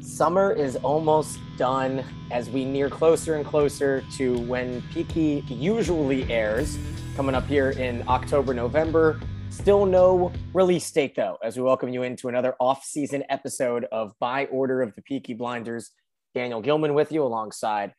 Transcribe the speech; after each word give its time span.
Summer 0.00 0.52
is 0.52 0.74
almost 0.76 1.38
done 1.56 2.04
as 2.32 2.50
we 2.50 2.64
near 2.64 2.90
closer 2.90 3.36
and 3.36 3.46
closer 3.46 4.02
to 4.16 4.38
when 4.46 4.82
Peaky 4.92 5.44
usually 5.48 6.28
airs, 6.30 6.76
coming 7.14 7.36
up 7.36 7.46
here 7.46 7.70
in 7.70 8.02
October, 8.08 8.52
November. 8.52 9.20
Still 9.50 9.86
no 9.86 10.32
release 10.52 10.90
date 10.90 11.14
though, 11.14 11.38
as 11.42 11.56
we 11.56 11.62
welcome 11.62 11.88
you 11.90 12.02
into 12.02 12.28
another 12.28 12.56
off-season 12.58 13.22
episode 13.28 13.86
of 13.92 14.12
By 14.18 14.46
Order 14.46 14.82
of 14.82 14.94
the 14.96 15.02
Peaky 15.02 15.34
Blinders. 15.34 15.90
Daniel 16.34 16.60
Gilman 16.60 16.94
with 16.94 17.12
you 17.12 17.22
alongside 17.22 17.94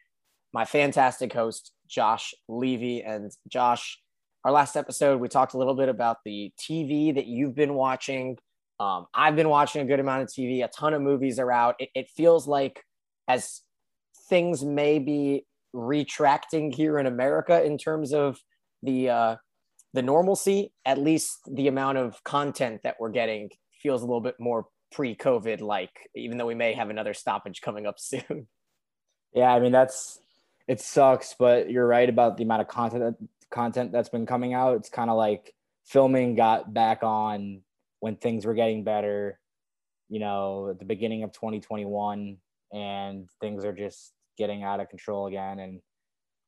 my 0.54 0.66
fantastic 0.66 1.32
host, 1.32 1.72
Josh 1.88 2.34
Levy. 2.48 3.02
And 3.02 3.32
Josh, 3.48 3.98
our 4.44 4.52
last 4.52 4.78
episode, 4.78 5.20
we 5.20 5.28
talked 5.28 5.54
a 5.54 5.58
little 5.58 5.76
bit 5.76 5.90
about 5.90 6.18
the 6.24 6.52
TV 6.58 7.14
that 7.14 7.28
you've 7.28 7.56
been 7.56 7.74
watching. 7.74 8.38
Um, 8.80 9.08
I've 9.14 9.36
been 9.36 9.50
watching 9.50 9.82
a 9.82 9.86
good 9.86 10.00
amount 10.00 10.24
of 10.24 10.30
TV. 10.30 10.64
A 10.64 10.70
ton 10.70 10.94
of 10.94 11.02
movies 11.02 11.40
are 11.40 11.52
out. 11.52 11.76
It, 11.80 11.90
it 11.94 12.10
feels 12.10 12.48
like 12.48 12.84
as 13.28 13.62
things 14.30 14.64
may 14.64 15.00
be 15.00 15.46
retracting 15.74 16.72
here 16.72 16.98
in 16.98 17.06
America 17.06 17.64
in 17.64 17.78
terms 17.78 18.14
of 18.14 18.40
the 18.82 19.10
uh, 19.10 19.36
the 19.94 20.02
normalcy, 20.02 20.72
at 20.86 20.98
least 20.98 21.40
the 21.52 21.68
amount 21.68 21.98
of 21.98 22.24
content 22.24 22.82
that 22.84 22.96
we're 23.00 23.10
getting 23.10 23.50
feels 23.82 24.02
a 24.02 24.06
little 24.06 24.22
bit 24.22 24.36
more 24.40 24.68
pre-COVID 24.92 25.62
like, 25.62 25.92
even 26.16 26.38
though 26.38 26.46
we 26.46 26.56
may 26.56 26.74
have 26.74 26.90
another 26.90 27.14
stoppage 27.14 27.62
coming 27.62 27.86
up 27.86 27.96
soon. 28.00 28.48
Yeah, 29.34 29.54
I 29.54 29.60
mean 29.60 29.74
that's 29.74 30.20
it 30.68 30.80
sucks, 30.80 31.36
but 31.38 31.70
you're 31.70 31.88
right 31.88 32.08
about 32.08 32.38
the 32.38 32.44
amount 32.44 32.62
of 32.62 32.68
content 32.68 33.18
content 33.52 33.92
that's 33.92 34.10
been 34.10 34.26
coming 34.26 34.54
out. 34.54 34.78
It's 34.78 34.90
kind 34.90 35.10
of 35.10 35.18
like 35.18 35.54
filming 35.86 36.36
got 36.36 36.74
back 36.74 37.04
on 37.04 37.62
when 38.00 38.16
things 38.16 38.46
were 38.46 38.54
getting 38.54 38.84
better, 38.84 39.40
you 40.08 40.20
know, 40.20 40.70
at 40.70 40.80
the 40.80 40.86
beginning 40.86 41.24
of 41.24 41.32
2021, 41.32 42.38
and 42.72 43.30
things 43.42 43.66
are 43.66 43.74
just 43.74 44.14
getting 44.38 44.64
out 44.64 44.80
of 44.80 44.90
control 44.90 45.28
again. 45.28 45.60
And 45.60 45.82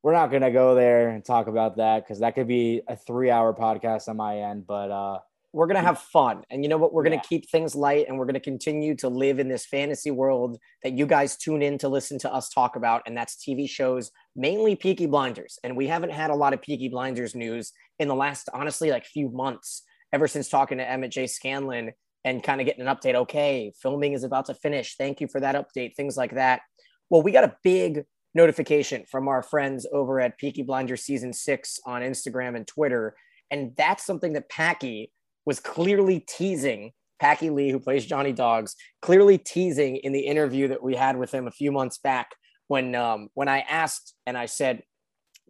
we're 0.03 0.13
not 0.13 0.29
going 0.29 0.41
to 0.41 0.51
go 0.51 0.75
there 0.75 1.09
and 1.09 1.23
talk 1.23 1.47
about 1.47 1.77
that 1.77 2.03
because 2.03 2.19
that 2.19 2.35
could 2.35 2.47
be 2.47 2.81
a 2.87 2.95
three 2.95 3.29
hour 3.29 3.53
podcast 3.53 4.07
on 4.07 4.17
my 4.17 4.39
end. 4.39 4.65
But 4.65 4.91
uh, 4.91 5.19
we're 5.53 5.67
going 5.67 5.75
to 5.75 5.85
have 5.85 5.99
fun. 5.99 6.43
And 6.49 6.63
you 6.63 6.69
know 6.69 6.77
what? 6.77 6.93
We're 6.93 7.03
going 7.03 7.19
to 7.19 7.27
keep 7.27 7.49
things 7.49 7.75
light 7.75 8.05
and 8.07 8.17
we're 8.17 8.25
going 8.25 8.35
to 8.35 8.39
continue 8.39 8.95
to 8.97 9.09
live 9.09 9.39
in 9.39 9.49
this 9.49 9.65
fantasy 9.65 10.11
world 10.11 10.57
that 10.83 10.97
you 10.97 11.05
guys 11.05 11.35
tune 11.35 11.61
in 11.61 11.77
to 11.79 11.89
listen 11.89 12.17
to 12.19 12.33
us 12.33 12.49
talk 12.49 12.75
about. 12.75 13.01
And 13.05 13.17
that's 13.17 13.35
TV 13.35 13.69
shows, 13.69 14.11
mainly 14.35 14.75
Peaky 14.75 15.07
Blinders. 15.07 15.59
And 15.63 15.75
we 15.75 15.87
haven't 15.87 16.11
had 16.11 16.29
a 16.29 16.35
lot 16.35 16.53
of 16.53 16.61
Peaky 16.61 16.87
Blinders 16.87 17.35
news 17.35 17.73
in 17.99 18.07
the 18.07 18.15
last, 18.15 18.47
honestly, 18.53 18.91
like 18.91 19.05
few 19.05 19.29
months 19.29 19.83
ever 20.13 20.27
since 20.27 20.47
talking 20.47 20.77
to 20.77 20.89
Emmett 20.89 21.11
J. 21.11 21.27
Scanlan 21.27 21.91
and 22.23 22.43
kind 22.43 22.61
of 22.61 22.67
getting 22.67 22.87
an 22.87 22.95
update. 22.95 23.15
Okay, 23.15 23.73
filming 23.81 24.13
is 24.13 24.23
about 24.23 24.45
to 24.45 24.53
finish. 24.53 24.95
Thank 24.95 25.19
you 25.19 25.27
for 25.27 25.41
that 25.41 25.55
update. 25.55 25.95
Things 25.95 26.15
like 26.15 26.35
that. 26.35 26.61
Well, 27.09 27.23
we 27.23 27.31
got 27.31 27.43
a 27.43 27.57
big 27.63 28.05
notification 28.33 29.03
from 29.09 29.27
our 29.27 29.43
friends 29.43 29.85
over 29.91 30.21
at 30.21 30.37
Peaky 30.37 30.63
Blinders 30.63 31.03
season 31.03 31.33
six 31.33 31.79
on 31.85 32.01
Instagram 32.01 32.55
and 32.55 32.65
Twitter. 32.65 33.15
And 33.49 33.73
that's 33.75 34.05
something 34.05 34.31
that 34.33 34.49
Packy 34.49 35.11
was 35.45 35.59
clearly 35.59 36.19
teasing. 36.27 36.91
Packy 37.19 37.51
Lee, 37.51 37.69
who 37.69 37.79
plays 37.79 38.07
Johnny 38.07 38.33
Dogs, 38.33 38.75
clearly 39.03 39.37
teasing 39.37 39.97
in 39.97 40.11
the 40.11 40.21
interview 40.21 40.67
that 40.69 40.81
we 40.81 40.95
had 40.95 41.17
with 41.17 41.31
him 41.31 41.45
a 41.45 41.51
few 41.51 41.71
months 41.71 41.99
back 41.99 42.31
when 42.67 42.95
um, 42.95 43.29
when 43.35 43.47
I 43.47 43.59
asked 43.59 44.15
and 44.25 44.35
I 44.35 44.47
said, 44.47 44.81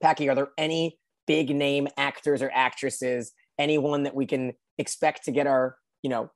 Packy, 0.02 0.28
are 0.28 0.36
there 0.36 0.50
any 0.58 0.97
big 1.28 1.56
name 1.56 1.88
actors 1.97 2.42
or 2.42 2.52
actresses 2.53 3.31
anyone 3.58 4.03
that 4.03 4.16
we 4.16 4.25
can 4.25 4.53
expect 4.78 5.23
to 5.25 5.31
get 5.31 5.47
our, 5.47 5.78
you 6.02 6.09
know, 6.09 6.30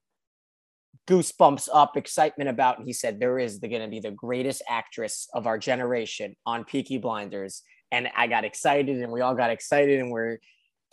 goosebumps 1.07 1.67
up, 1.73 1.97
excitement 1.97 2.49
about. 2.49 2.77
And 2.77 2.87
he 2.87 2.93
said, 2.93 3.19
There 3.19 3.39
is 3.39 3.59
going 3.59 3.81
to 3.81 3.87
be 3.87 3.99
the 3.99 4.11
greatest 4.11 4.63
actress 4.69 5.27
of 5.33 5.47
our 5.47 5.57
generation 5.57 6.35
on 6.45 6.63
Peaky 6.63 6.97
Blinders. 6.97 7.63
And 7.91 8.09
I 8.15 8.27
got 8.27 8.45
excited, 8.45 9.01
and 9.01 9.11
we 9.11 9.21
all 9.21 9.35
got 9.35 9.51
excited, 9.51 9.99
and 9.99 10.11
we're 10.11 10.39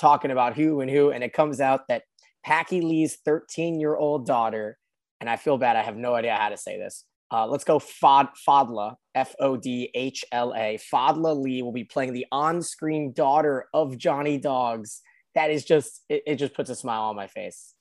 talking 0.01 0.31
about 0.31 0.57
who 0.57 0.81
and 0.81 0.91
who. 0.91 1.11
And 1.11 1.25
it 1.25 1.33
comes 1.33 1.61
out 1.61 1.83
that 1.89 2.03
Packy 2.45 2.81
Lee's 2.81 3.17
13 3.25 3.81
year 3.81 3.97
old 3.97 4.27
daughter, 4.27 4.79
and 5.21 5.31
I 5.31 5.37
feel 5.37 5.59
bad, 5.59 5.77
I 5.77 5.83
have 5.83 5.97
no 5.97 6.15
idea 6.15 6.35
how 6.35 6.49
to 6.49 6.57
say 6.57 6.79
this. 6.79 7.05
Uh, 7.31 7.47
let's 7.47 7.65
go 7.65 7.79
Fod, 7.79 8.31
Fodhla, 8.47 8.97
F 9.15 9.35
O 9.41 9.57
D 9.57 9.91
H 9.95 10.25
L 10.33 10.53
A. 10.55 10.79
Fodhla 10.93 11.35
Lee 11.41 11.63
will 11.63 11.73
be 11.73 11.85
playing 11.85 12.13
the 12.13 12.27
on 12.31 12.61
screen 12.61 13.13
daughter 13.13 13.67
of 13.73 13.97
Johnny 13.97 14.39
Dogs 14.39 15.01
that 15.35 15.51
is 15.51 15.65
just 15.65 16.03
it, 16.09 16.23
it 16.27 16.37
just 16.37 16.55
puts 16.55 16.71
a 16.71 16.75
smile 16.75 17.03
on 17.03 17.17
my 17.17 17.27
face. 17.27 17.75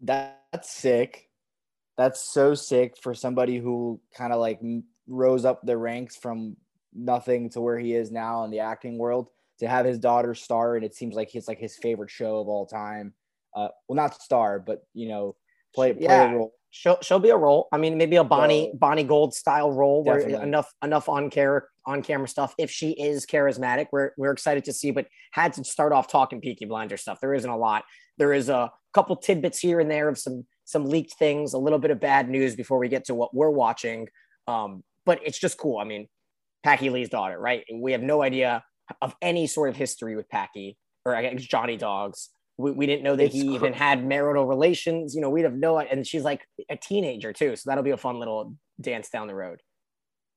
That's 0.00 0.70
sick. 0.70 1.28
That's 1.96 2.20
so 2.20 2.54
sick 2.54 2.96
for 3.00 3.14
somebody 3.14 3.58
who 3.58 4.00
kind 4.14 4.32
of 4.32 4.40
like 4.40 4.60
rose 5.06 5.44
up 5.44 5.64
the 5.64 5.76
ranks 5.76 6.16
from 6.16 6.56
nothing 6.94 7.50
to 7.50 7.60
where 7.60 7.78
he 7.78 7.94
is 7.94 8.10
now 8.10 8.44
in 8.44 8.50
the 8.50 8.60
acting 8.60 8.98
world 8.98 9.28
to 9.58 9.68
have 9.68 9.86
his 9.86 9.98
daughter 9.98 10.34
star 10.34 10.76
and 10.76 10.84
it 10.84 10.94
seems 10.94 11.14
like 11.14 11.34
it's 11.34 11.48
like 11.48 11.58
his 11.58 11.76
favorite 11.76 12.10
show 12.10 12.40
of 12.40 12.48
all 12.48 12.66
time. 12.66 13.14
Uh, 13.54 13.68
well, 13.88 13.96
not 13.96 14.20
star, 14.20 14.58
but 14.58 14.82
you 14.92 15.08
know, 15.08 15.34
play 15.74 15.92
play 15.92 16.04
yeah. 16.04 16.30
a 16.30 16.36
role. 16.36 16.52
She'll 16.70 16.98
she'll 17.00 17.20
be 17.20 17.30
a 17.30 17.36
role. 17.36 17.68
I 17.72 17.78
mean, 17.78 17.96
maybe 17.96 18.16
a 18.16 18.24
Bonnie 18.24 18.70
so, 18.72 18.78
Bonnie 18.78 19.04
Gold 19.04 19.34
style 19.34 19.72
role 19.72 20.04
where 20.04 20.18
enough 20.18 20.72
enough 20.84 21.08
on 21.08 21.30
camera 21.30 21.62
on 21.86 22.02
camera 22.02 22.28
stuff. 22.28 22.54
If 22.58 22.70
she 22.70 22.90
is 22.90 23.24
charismatic, 23.24 23.86
we're 23.92 24.10
we're 24.18 24.32
excited 24.32 24.64
to 24.64 24.72
see. 24.74 24.90
But 24.90 25.06
had 25.30 25.54
to 25.54 25.64
start 25.64 25.92
off 25.92 26.08
talking 26.08 26.40
Peaky 26.40 26.66
Blinder 26.66 26.98
stuff. 26.98 27.18
There 27.20 27.32
isn't 27.32 27.48
a 27.48 27.56
lot. 27.56 27.84
There 28.18 28.34
is 28.34 28.50
a 28.50 28.70
couple 28.92 29.16
tidbits 29.16 29.58
here 29.58 29.80
and 29.80 29.90
there 29.90 30.08
of 30.08 30.18
some 30.18 30.44
some 30.64 30.84
leaked 30.84 31.14
things, 31.14 31.54
a 31.54 31.58
little 31.58 31.78
bit 31.78 31.90
of 31.90 32.00
bad 32.00 32.28
news 32.28 32.56
before 32.56 32.78
we 32.78 32.88
get 32.88 33.04
to 33.06 33.14
what 33.14 33.34
we're 33.34 33.50
watching. 33.50 34.08
Um, 34.46 34.82
but 35.06 35.20
it's 35.24 35.38
just 35.38 35.56
cool. 35.56 35.78
I 35.78 35.84
mean, 35.84 36.08
Packy 36.62 36.90
Lee's 36.90 37.08
daughter, 37.08 37.38
right? 37.38 37.64
We 37.72 37.92
have 37.92 38.02
no 38.02 38.22
idea 38.22 38.64
of 39.02 39.14
any 39.22 39.46
sort 39.46 39.68
of 39.68 39.76
history 39.76 40.16
with 40.16 40.28
Packy 40.28 40.76
or 41.04 41.14
I 41.14 41.22
guess 41.22 41.42
Johnny 41.42 41.76
Dogs. 41.76 42.30
We, 42.58 42.70
we 42.72 42.86
didn't 42.86 43.02
know 43.02 43.16
that 43.16 43.26
it's 43.26 43.34
he 43.34 43.54
even 43.54 43.72
had 43.72 44.04
marital 44.04 44.46
relations. 44.46 45.14
You 45.14 45.20
know, 45.20 45.30
we'd 45.30 45.44
have 45.44 45.54
no, 45.54 45.78
and 45.78 46.06
she's 46.06 46.24
like 46.24 46.46
a 46.68 46.76
teenager 46.76 47.32
too. 47.32 47.54
So 47.56 47.70
that'll 47.70 47.84
be 47.84 47.90
a 47.90 47.96
fun 47.96 48.18
little 48.18 48.54
dance 48.80 49.08
down 49.10 49.26
the 49.26 49.34
road. 49.34 49.60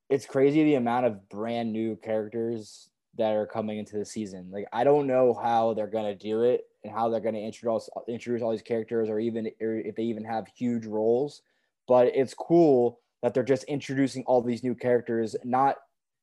It's 0.09 0.25
crazy 0.25 0.63
the 0.63 0.75
amount 0.75 1.05
of 1.05 1.29
brand 1.29 1.71
new 1.71 1.95
characters 1.95 2.89
that 3.17 3.33
are 3.33 3.45
coming 3.45 3.77
into 3.77 3.97
the 3.97 4.05
season. 4.05 4.49
Like, 4.51 4.65
I 4.73 4.83
don't 4.83 5.07
know 5.07 5.33
how 5.33 5.73
they're 5.73 5.87
going 5.87 6.05
to 6.05 6.15
do 6.15 6.43
it 6.43 6.65
and 6.83 6.93
how 6.93 7.09
they're 7.09 7.19
going 7.19 7.35
to 7.35 7.41
introduce, 7.41 7.89
introduce 8.07 8.41
all 8.41 8.51
these 8.51 8.61
characters 8.61 9.09
or 9.09 9.19
even 9.19 9.51
or 9.61 9.75
if 9.77 9.95
they 9.95 10.03
even 10.03 10.23
have 10.23 10.45
huge 10.55 10.85
roles. 10.85 11.41
But 11.87 12.07
it's 12.15 12.33
cool 12.33 12.99
that 13.21 13.33
they're 13.33 13.43
just 13.43 13.63
introducing 13.65 14.23
all 14.25 14.41
these 14.41 14.63
new 14.63 14.75
characters, 14.75 15.35
not 15.43 15.75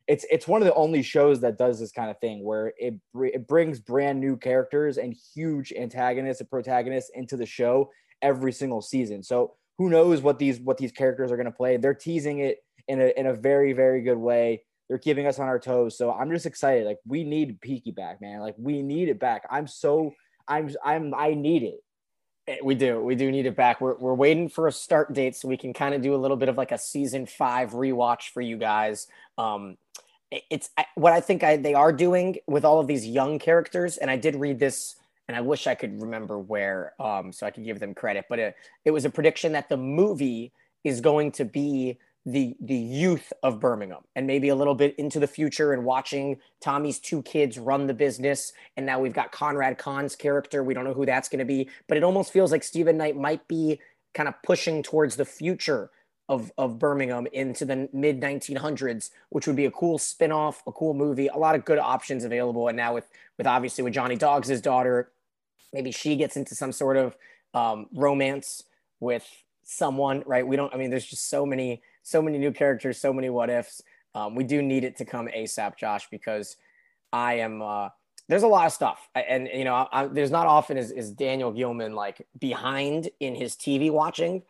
it's 0.09 0.25
it's 0.31 0.47
one 0.47 0.62
of 0.62 0.67
the 0.67 0.75
only 0.75 1.03
shows 1.03 1.41
that 1.41 1.59
does 1.59 1.81
this 1.81 1.93
kind 1.93 2.11
of 2.11 2.19
thing 2.21 2.44
where 2.44 2.72
it 2.78 2.94
it 3.15 3.47
brings 3.47 3.81
brand 3.81 4.21
new 4.21 4.37
characters 4.37 4.99
and 4.99 5.15
huge 5.34 5.72
antagonists 5.72 6.41
and 6.41 6.49
protagonists 6.49 7.11
into 7.15 7.37
the 7.37 7.47
show 7.47 7.91
every 8.22 8.53
single 8.53 8.81
season. 8.81 9.22
So 9.22 9.55
who 9.78 9.91
knows 9.91 10.22
what 10.22 10.39
these 10.39 10.61
what 10.61 10.78
these 10.78 10.93
characters 10.93 11.33
are 11.33 11.37
going 11.37 11.47
to 11.47 11.53
play? 11.53 11.77
They're 11.77 11.94
teasing 11.94 12.39
it 12.39 12.59
in 12.89 13.00
a 13.00 13.12
in 13.19 13.27
a 13.27 13.34
very 13.34 13.72
very 13.72 14.03
good 14.03 14.19
way. 14.19 14.62
They're 14.89 14.99
keeping 14.99 15.27
us 15.27 15.41
on 15.41 15.49
our 15.49 15.59
toes. 15.59 15.99
So 15.99 16.12
I'm 16.12 16.31
just 16.31 16.47
excited. 16.47 16.87
Like 16.87 16.99
we 17.06 17.25
need 17.25 17.61
Peaky 17.61 17.91
back, 17.91 18.21
man. 18.21 18.41
Like 18.41 18.55
we 18.56 18.83
need 18.83 19.09
it 19.09 19.19
back. 19.19 19.43
I'm 19.50 19.67
so 19.67 20.15
I'm 20.47 20.71
I'm 20.84 21.15
I 21.15 21.34
need 21.34 21.65
it. 21.65 21.81
Eh, 22.49 22.59
we 22.62 22.75
do. 22.75 23.00
We 23.03 23.17
do 23.17 23.31
need 23.31 23.47
it 23.47 23.56
back. 23.56 23.81
We're, 23.81 23.97
we're 23.97 24.15
waiting 24.15 24.49
for 24.49 24.69
a 24.69 24.73
start 24.73 25.12
date 25.12 25.34
so 25.34 25.49
we 25.49 25.56
can 25.56 25.73
kind 25.73 25.94
of 25.94 26.03
do 26.03 26.15
a 26.15 26.17
little 26.17 26.37
bit 26.37 26.49
of 26.49 26.56
like 26.56 26.73
a 26.73 26.78
season 26.78 27.27
five 27.27 27.73
rewatch 27.73 28.31
for 28.33 28.41
you 28.41 28.56
guys. 28.56 29.09
Um, 29.37 29.77
it's 30.31 30.70
what 30.94 31.12
I 31.12 31.20
think 31.20 31.44
I, 31.44 31.56
they 31.56 31.75
are 31.75 31.92
doing 31.92 32.37
with 32.47 32.64
all 32.64 32.81
of 32.81 32.87
these 32.87 33.06
young 33.06 33.38
characters. 33.38 33.97
And 33.97 34.10
I 34.10 34.16
did 34.16 34.37
read 34.37 34.59
this, 34.59 34.97
and 35.28 35.37
I 35.37 35.41
wish 35.41 35.66
I 35.66 35.75
could 35.75 36.00
remember 36.00 36.38
where, 36.38 36.94
um, 37.00 37.32
so 37.32 37.46
I 37.46 37.50
could 37.50 37.64
give 37.64 37.81
them 37.81 37.94
credit. 37.94 38.26
But 38.28 38.38
it, 38.38 38.56
it 38.84 38.90
was 38.90 39.05
a 39.05 39.11
prediction 39.11 39.52
that 39.52 39.69
the 39.69 39.76
movie 39.76 40.52
is 40.84 41.00
going 41.00 41.32
to 41.32 41.44
be 41.44 41.99
the 42.28 42.56
the 42.61 42.75
youth 42.75 43.32
of 43.44 43.61
Birmingham, 43.61 44.02
and 44.17 44.26
maybe 44.26 44.49
a 44.49 44.55
little 44.56 44.75
bit 44.75 44.96
into 44.99 45.20
the 45.20 45.28
future, 45.28 45.73
and 45.73 45.84
watching 45.84 46.38
Tommy's 46.61 46.99
two 46.99 47.23
kids 47.23 47.56
run 47.56 47.87
the 47.87 47.94
business. 47.94 48.52
And 48.76 48.84
now 48.84 48.99
we've 48.99 49.12
got 49.12 49.31
Conrad 49.31 49.78
Khan's 49.78 50.17
character. 50.17 50.64
We 50.64 50.75
don't 50.75 50.84
know 50.84 50.93
who 50.93 51.06
that's 51.06 51.28
going 51.28 51.38
to 51.38 51.44
be, 51.44 51.70
but 51.87 51.96
it 51.96 52.02
almost 52.02 52.32
feels 52.32 52.50
like 52.50 52.64
Steven 52.64 52.96
Knight 52.96 53.17
might 53.17 53.46
be 53.46 53.81
kind 54.12 54.28
of 54.28 54.34
pushing 54.43 54.82
towards 54.82 55.14
the 55.14 55.25
future 55.25 55.90
of, 56.28 56.50
of 56.58 56.78
Birmingham 56.78 57.26
into 57.32 57.64
the 57.64 57.88
mid 57.93 58.20
1900s, 58.20 59.11
which 59.31 59.46
would 59.46 59.56
be 59.56 59.67
a 59.67 59.70
cool 59.70 59.99
spin-off, 59.99 60.62
a 60.67 60.73
cool 60.73 60.94
movie, 60.94 61.28
a 61.28 61.37
lot 61.37 61.55
of 61.55 61.64
good 61.64 61.78
options 61.78 62.25
available. 62.25 62.69
And 62.69 62.76
now 62.76 62.94
with 62.94 63.08
with 63.38 63.46
obviously 63.46 63.84
with 63.84 63.93
Johnny 63.93 64.17
Dogs' 64.17 64.61
daughter, 64.61 65.11
maybe 65.73 65.93
she 65.93 66.17
gets 66.17 66.37
into 66.37 66.55
some 66.55 66.73
sort 66.73 66.96
of 66.96 67.17
um, 67.55 67.87
romance 67.94 68.64
with 68.99 69.26
someone, 69.62 70.23
right? 70.26 70.46
We 70.46 70.56
don't. 70.56 70.73
I 70.75 70.78
mean, 70.78 70.90
there's 70.90 71.06
just 71.06 71.28
so 71.28 71.46
many 71.46 71.82
so 72.02 72.23
many 72.23 72.38
new 72.38 72.52
characters, 72.52 72.99
so 72.99 73.12
many 73.12 73.31
what 73.31 73.50
ifs. 73.50 73.82
Um, 74.14 74.34
we 74.34 74.44
do 74.44 74.62
need 74.62 74.84
it 74.84 74.96
to 74.96 75.05
come 75.05 75.28
ASAP, 75.28 75.76
Josh, 75.76 76.08
because 76.11 76.56
I 77.12 77.34
am 77.34 77.62
uh, 77.62 77.90
there's 78.28 78.43
a 78.43 78.49
lot 78.49 78.67
of 78.67 78.73
stuff, 78.73 79.08
and 79.14 79.49
you 79.52 79.64
know, 79.64 79.75
I, 79.75 79.88
I, 79.93 80.06
there's 80.06 80.31
not 80.31 80.46
often 80.46 80.76
is, 80.76 80.90
is 80.90 81.11
Daniel 81.11 81.52
Gilman 81.52 81.94
like 81.94 82.26
behind 82.38 83.11
in 83.20 83.34
his 83.34 83.55
TV 83.55 83.90
watching, 83.90 84.43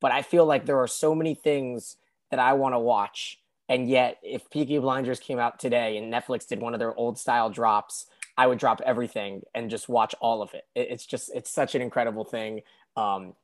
but 0.00 0.12
I 0.12 0.22
feel 0.22 0.46
like 0.46 0.66
there 0.66 0.78
are 0.78 0.88
so 0.88 1.14
many 1.14 1.34
things 1.34 1.96
that 2.30 2.40
I 2.40 2.52
want 2.54 2.74
to 2.74 2.78
watch, 2.78 3.40
and 3.68 3.88
yet 3.88 4.18
if 4.22 4.50
Peaky 4.50 4.78
Blinders 4.78 5.20
came 5.20 5.38
out 5.38 5.58
today 5.58 5.96
and 5.96 6.12
Netflix 6.12 6.46
did 6.46 6.60
one 6.60 6.74
of 6.74 6.80
their 6.80 6.94
old 6.94 7.18
style 7.18 7.50
drops, 7.50 8.06
I 8.36 8.46
would 8.46 8.58
drop 8.58 8.80
everything 8.84 9.42
and 9.54 9.70
just 9.70 9.88
watch 9.88 10.14
all 10.20 10.42
of 10.42 10.54
it. 10.54 10.64
it 10.74 10.88
it's 10.90 11.06
just 11.06 11.30
it's 11.34 11.50
such 11.50 11.74
an 11.74 11.82
incredible 11.82 12.24
thing. 12.24 12.62
Um, 12.96 13.34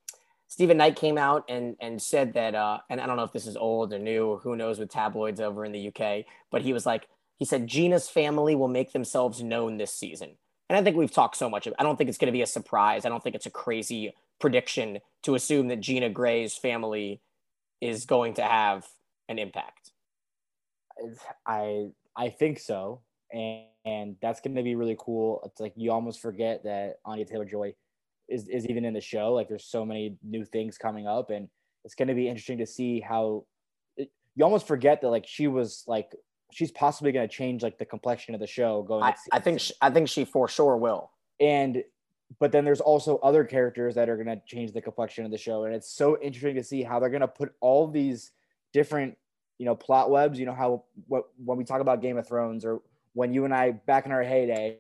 Steven 0.49 0.77
Knight 0.77 0.97
came 0.97 1.17
out 1.17 1.45
and 1.49 1.77
and 1.81 2.03
said 2.03 2.35
that, 2.35 2.55
uh, 2.55 2.79
and 2.91 3.01
I 3.01 3.07
don't 3.07 3.17
know 3.17 3.23
if 3.23 3.33
this 3.33 3.47
is 3.47 3.57
old 3.57 3.93
or 3.93 3.99
new, 3.99 4.41
who 4.43 4.57
knows 4.57 4.79
with 4.79 4.91
tabloids 4.91 5.41
over 5.41 5.65
in 5.65 5.73
the 5.73 5.89
UK, 5.89 6.27
but 6.51 6.63
he 6.63 6.73
was 6.73 6.85
like, 6.85 7.09
he 7.39 7.45
said 7.45 7.67
Gina's 7.67 8.09
family 8.09 8.55
will 8.55 8.69
make 8.69 8.93
themselves 8.93 9.43
known 9.43 9.79
this 9.79 9.93
season. 9.93 10.33
And 10.69 10.77
I 10.77 10.83
think 10.83 10.97
we've 10.97 11.11
talked 11.11 11.37
so 11.37 11.49
much. 11.49 11.67
I 11.79 11.83
don't 11.83 11.97
think 11.97 12.09
it's 12.09 12.19
going 12.19 12.27
to 12.27 12.37
be 12.37 12.43
a 12.43 12.47
surprise. 12.47 13.05
I 13.05 13.09
don't 13.09 13.23
think 13.23 13.35
it's 13.35 13.47
a 13.47 13.51
crazy 13.51 14.15
prediction 14.41 14.99
to 15.23 15.35
assume 15.35 15.69
that 15.69 15.81
Gina 15.81 16.11
Gray's 16.11 16.57
family 16.57 17.21
is 17.81 18.05
going 18.07 18.35
to 18.35 18.43
have 18.43 18.87
an 19.29 19.39
impact. 19.39 19.93
I 21.47 21.89
I 22.17 22.29
think 22.31 22.59
so, 22.59 23.01
and, 23.33 23.65
and 23.85 24.17
that's 24.21 24.41
going 24.41 24.57
to 24.57 24.63
be 24.63 24.75
really 24.75 24.97
cool. 24.99 25.41
It's 25.45 25.61
like 25.61 25.73
you 25.77 25.93
almost 25.93 26.21
forget 26.21 26.65
that 26.65 26.97
Anya 27.05 27.25
Taylor 27.25 27.45
Joy 27.45 27.75
is 28.29 28.49
is 28.49 28.67
even 28.67 28.85
in 28.85 28.95
the 28.95 29.01
show. 29.01 29.33
Like 29.33 29.49
there's 29.49 29.65
so 29.65 29.85
many 29.85 30.17
new 30.23 30.45
things 30.45 30.77
coming 30.79 31.07
up, 31.07 31.31
and 31.31 31.49
it's 31.85 31.95
going 31.95 32.09
to 32.09 32.15
be 32.15 32.29
interesting 32.29 32.59
to 32.59 32.67
see 32.67 33.01
how. 33.01 33.45
It, 33.97 34.11
you 34.35 34.45
almost 34.45 34.67
forget 34.67 35.01
that 35.01 35.09
like 35.09 35.27
she 35.27 35.47
was 35.47 35.85
like 35.87 36.13
she's 36.53 36.71
possibly 36.73 37.13
going 37.13 37.29
to 37.29 37.35
change 37.35 37.63
like 37.63 37.79
the 37.79 37.85
complexion 37.85 38.35
of 38.35 38.41
the 38.41 38.47
show 38.47 38.83
going. 38.83 39.05
I, 39.05 39.15
I 39.33 39.39
think 39.39 39.61
she, 39.61 39.75
I 39.81 39.91
think 39.91 40.09
she 40.09 40.25
for 40.25 40.49
sure 40.49 40.77
will. 40.77 41.11
And 41.39 41.83
but 42.39 42.53
then 42.53 42.65
there's 42.65 42.81
also 42.81 43.19
other 43.19 43.45
characters 43.45 43.95
that 43.97 44.09
are 44.09 44.17
going 44.17 44.27
to 44.27 44.41
change 44.47 44.73
the 44.73 44.81
complexion 44.81 45.25
of 45.25 45.31
the 45.31 45.39
show, 45.39 45.65
and 45.65 45.75
it's 45.75 45.91
so 45.91 46.19
interesting 46.21 46.55
to 46.57 46.65
see 46.65 46.83
how 46.83 47.01
they're 47.01 47.11
going 47.11 47.21
to 47.21 47.29
put 47.29 47.53
all 47.61 47.89
these 47.89 48.31
different 48.73 49.17
you 49.59 49.67
know 49.67 49.75
plot 49.75 50.11
webs. 50.11 50.39
You 50.39 50.47
know 50.47 50.55
how 50.55 50.85
what 51.09 51.25
when 51.45 51.59
we 51.59 51.65
talk 51.65 51.81
about 51.81 52.03
Game 52.03 52.17
of 52.17 52.27
Thrones 52.27 52.65
or 52.65 52.81
when 53.15 53.33
you 53.33 53.45
and 53.45 53.55
I 53.55 53.73
back 53.73 54.07
in 54.07 54.13
our 54.13 54.23
heyday. 54.23 54.79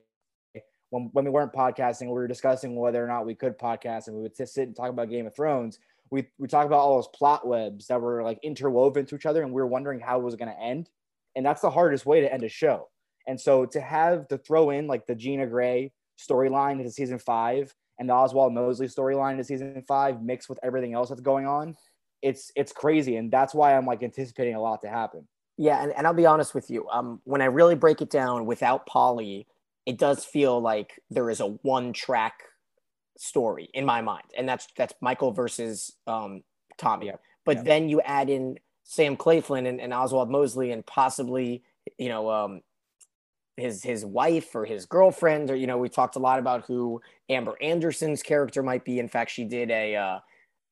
When, 0.92 1.08
when 1.12 1.24
we 1.24 1.30
weren't 1.30 1.52
podcasting, 1.52 2.06
we 2.06 2.14
were 2.14 2.26
discussing 2.26 2.74
whether 2.74 3.04
or 3.04 3.06
not 3.06 3.24
we 3.24 3.36
could 3.36 3.56
podcast, 3.56 4.08
and 4.08 4.16
we 4.16 4.22
would 4.22 4.36
sit 4.36 4.66
and 4.66 4.74
talk 4.74 4.90
about 4.90 5.08
Game 5.08 5.24
of 5.24 5.36
Thrones. 5.36 5.78
We 6.10 6.26
we 6.36 6.48
talk 6.48 6.66
about 6.66 6.80
all 6.80 6.96
those 6.96 7.06
plot 7.06 7.46
webs 7.46 7.86
that 7.86 8.00
were 8.00 8.24
like 8.24 8.40
interwoven 8.42 9.06
to 9.06 9.14
each 9.14 9.26
other, 9.26 9.42
and 9.42 9.52
we 9.52 9.62
were 9.62 9.68
wondering 9.68 10.00
how 10.00 10.18
it 10.18 10.24
was 10.24 10.34
going 10.34 10.50
to 10.50 10.60
end 10.60 10.90
and 11.36 11.44
that's 11.44 11.62
the 11.62 11.70
hardest 11.70 12.06
way 12.06 12.20
to 12.20 12.32
end 12.32 12.44
a 12.44 12.48
show. 12.48 12.88
And 13.26 13.40
so 13.40 13.66
to 13.66 13.80
have 13.80 14.28
to 14.28 14.38
throw 14.38 14.70
in 14.70 14.86
like 14.86 15.06
the 15.06 15.14
Gina 15.14 15.46
Gray 15.46 15.92
storyline 16.20 16.78
into 16.78 16.90
season 16.90 17.18
five 17.18 17.74
and 17.98 18.08
the 18.08 18.14
Oswald 18.14 18.52
Mosley 18.54 18.86
storyline 18.86 19.32
into 19.32 19.44
season 19.44 19.82
five 19.86 20.22
mixed 20.22 20.48
with 20.48 20.58
everything 20.62 20.94
else 20.94 21.10
that's 21.10 21.20
going 21.20 21.46
on, 21.46 21.76
it's 22.22 22.50
it's 22.56 22.72
crazy, 22.72 23.16
and 23.16 23.30
that's 23.30 23.54
why 23.54 23.76
I'm 23.76 23.86
like 23.86 24.02
anticipating 24.02 24.54
a 24.54 24.60
lot 24.60 24.82
to 24.82 24.88
happen. 24.88 25.28
Yeah, 25.56 25.82
and, 25.82 25.92
and 25.92 26.06
I'll 26.06 26.14
be 26.14 26.26
honest 26.26 26.54
with 26.54 26.70
you. 26.70 26.88
Um, 26.88 27.20
when 27.24 27.42
I 27.42 27.46
really 27.46 27.74
break 27.74 28.00
it 28.00 28.10
down 28.10 28.46
without 28.46 28.86
Polly, 28.86 29.46
it 29.84 29.98
does 29.98 30.24
feel 30.24 30.60
like 30.60 31.00
there 31.10 31.28
is 31.28 31.40
a 31.40 31.46
one 31.46 31.92
track 31.92 32.42
story 33.18 33.68
in 33.74 33.84
my 33.84 34.00
mind, 34.00 34.24
and 34.36 34.48
that's 34.48 34.66
that's 34.76 34.94
Michael 35.00 35.32
versus 35.32 35.92
um, 36.06 36.42
Tommy. 36.78 37.06
Yeah. 37.06 37.16
But 37.44 37.58
yeah. 37.58 37.62
then 37.64 37.88
you 37.88 38.00
add 38.00 38.30
in 38.30 38.58
Sam 38.84 39.16
Claflin 39.16 39.66
and, 39.66 39.80
and 39.80 39.92
Oswald 39.94 40.30
Mosley 40.30 40.72
and 40.72 40.84
possibly, 40.84 41.62
you 41.98 42.08
know, 42.08 42.30
um, 42.30 42.60
his 43.60 43.82
his 43.82 44.04
wife 44.04 44.54
or 44.54 44.64
his 44.64 44.86
girlfriend 44.86 45.50
or 45.50 45.56
you 45.56 45.66
know 45.66 45.78
we 45.78 45.88
talked 45.88 46.16
a 46.16 46.20
lot 46.20 46.38
about 46.38 46.64
who 46.66 47.00
Amber 47.28 47.56
Anderson's 47.60 48.22
character 48.22 48.62
might 48.62 48.84
be. 48.84 48.98
In 48.98 49.08
fact, 49.08 49.30
she 49.30 49.44
did 49.44 49.70
a 49.70 49.96
uh, 49.96 50.18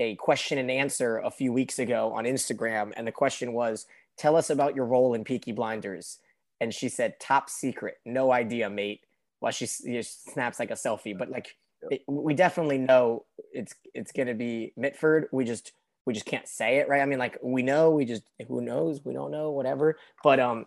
a 0.00 0.14
question 0.16 0.58
and 0.58 0.70
answer 0.70 1.18
a 1.18 1.30
few 1.30 1.52
weeks 1.52 1.78
ago 1.78 2.12
on 2.14 2.24
Instagram, 2.24 2.92
and 2.96 3.06
the 3.06 3.12
question 3.12 3.52
was, 3.52 3.86
"Tell 4.16 4.36
us 4.36 4.50
about 4.50 4.74
your 4.74 4.86
role 4.86 5.14
in 5.14 5.24
Peaky 5.24 5.52
Blinders." 5.52 6.18
And 6.60 6.74
she 6.74 6.88
said, 6.88 7.20
"Top 7.20 7.50
secret, 7.50 7.98
no 8.04 8.32
idea, 8.32 8.68
mate." 8.68 9.00
While 9.40 9.52
she, 9.52 9.66
she 9.66 10.02
snaps 10.02 10.58
like 10.58 10.72
a 10.72 10.74
selfie, 10.74 11.16
but 11.16 11.30
like 11.30 11.56
it, 11.90 12.02
we 12.08 12.34
definitely 12.34 12.78
know 12.78 13.26
it's 13.52 13.74
it's 13.94 14.12
gonna 14.12 14.34
be 14.34 14.72
Mitford. 14.76 15.28
We 15.30 15.44
just 15.44 15.72
we 16.08 16.14
just 16.14 16.24
can't 16.24 16.48
say 16.48 16.78
it 16.78 16.88
right 16.88 17.02
i 17.02 17.04
mean 17.04 17.18
like 17.18 17.36
we 17.42 17.62
know 17.62 17.90
we 17.90 18.06
just 18.06 18.22
who 18.48 18.62
knows 18.62 19.04
we 19.04 19.12
don't 19.12 19.30
know 19.30 19.50
whatever 19.50 19.98
but 20.24 20.40
um 20.40 20.64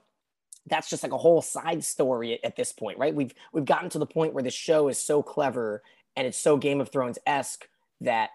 that's 0.68 0.90
just 0.90 1.04
like 1.04 1.12
a 1.12 1.18
whole 1.18 1.42
side 1.42 1.84
story 1.84 2.34
at, 2.34 2.46
at 2.46 2.56
this 2.56 2.72
point 2.72 2.98
right 2.98 3.16
we've 3.16 3.34
we've 3.54 3.66
gotten 3.66 3.90
to 3.90 4.00
the 4.00 4.06
point 4.06 4.34
where 4.34 4.44
the 4.44 4.52
show 4.52 4.88
is 4.88 4.98
so 4.98 5.22
clever 5.22 5.82
and 6.16 6.28
it's 6.28 6.38
so 6.38 6.58
game 6.58 6.82
of 6.82 6.90
thrones-esque 6.90 7.68
that 8.02 8.32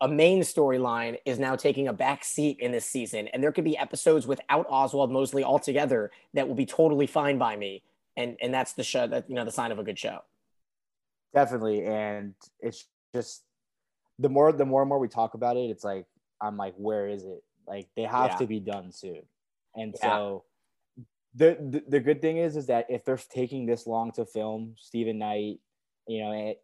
a 0.00 0.08
main 0.08 0.40
storyline 0.40 1.16
is 1.24 1.38
now 1.38 1.54
taking 1.56 1.88
a 1.88 1.92
back 1.92 2.24
seat 2.24 2.58
in 2.60 2.72
this 2.72 2.84
season 2.84 3.28
and 3.28 3.42
there 3.42 3.52
could 3.52 3.64
be 3.64 3.76
episodes 3.78 4.26
without 4.26 4.66
oswald 4.68 5.10
mosley 5.10 5.44
altogether 5.44 6.10
that 6.34 6.46
will 6.46 6.54
be 6.54 6.66
totally 6.66 7.06
fine 7.06 7.38
by 7.38 7.56
me 7.56 7.82
and 8.16 8.36
and 8.42 8.52
that's 8.52 8.72
the 8.74 8.84
show 8.84 9.06
that 9.06 9.28
you 9.28 9.34
know 9.34 9.44
the 9.44 9.52
sign 9.52 9.72
of 9.72 9.78
a 9.78 9.84
good 9.84 9.98
show 9.98 10.18
definitely 11.32 11.84
and 11.84 12.34
it's 12.60 12.86
just 13.14 13.42
the 14.18 14.28
more 14.28 14.52
the 14.52 14.64
more 14.64 14.82
and 14.82 14.88
more 14.88 14.98
we 14.98 15.08
talk 15.08 15.34
about 15.34 15.56
it 15.56 15.70
it's 15.70 15.84
like 15.84 16.06
I'm 16.44 16.56
like, 16.56 16.74
where 16.76 17.08
is 17.08 17.24
it? 17.24 17.42
Like 17.66 17.88
they 17.96 18.02
have 18.02 18.32
yeah. 18.32 18.36
to 18.36 18.46
be 18.46 18.60
done 18.60 18.92
soon. 18.92 19.22
And 19.74 19.94
yeah. 20.00 20.08
so 20.08 20.44
the, 21.34 21.56
the, 21.60 21.84
the 21.88 22.00
good 22.00 22.20
thing 22.20 22.38
is 22.38 22.56
is 22.56 22.66
that 22.66 22.86
if 22.88 23.04
they're 23.04 23.16
taking 23.16 23.66
this 23.66 23.86
long 23.86 24.12
to 24.12 24.24
film, 24.24 24.74
Steven 24.78 25.18
Knight, 25.18 25.58
you 26.06 26.22
know, 26.22 26.54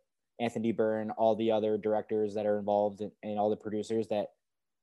Anthony 0.40 0.72
Byrne, 0.72 1.10
all 1.12 1.34
the 1.36 1.50
other 1.50 1.76
directors 1.76 2.34
that 2.34 2.46
are 2.46 2.58
involved 2.58 3.00
and, 3.00 3.10
and 3.22 3.38
all 3.38 3.50
the 3.50 3.56
producers 3.56 4.08
that 4.08 4.28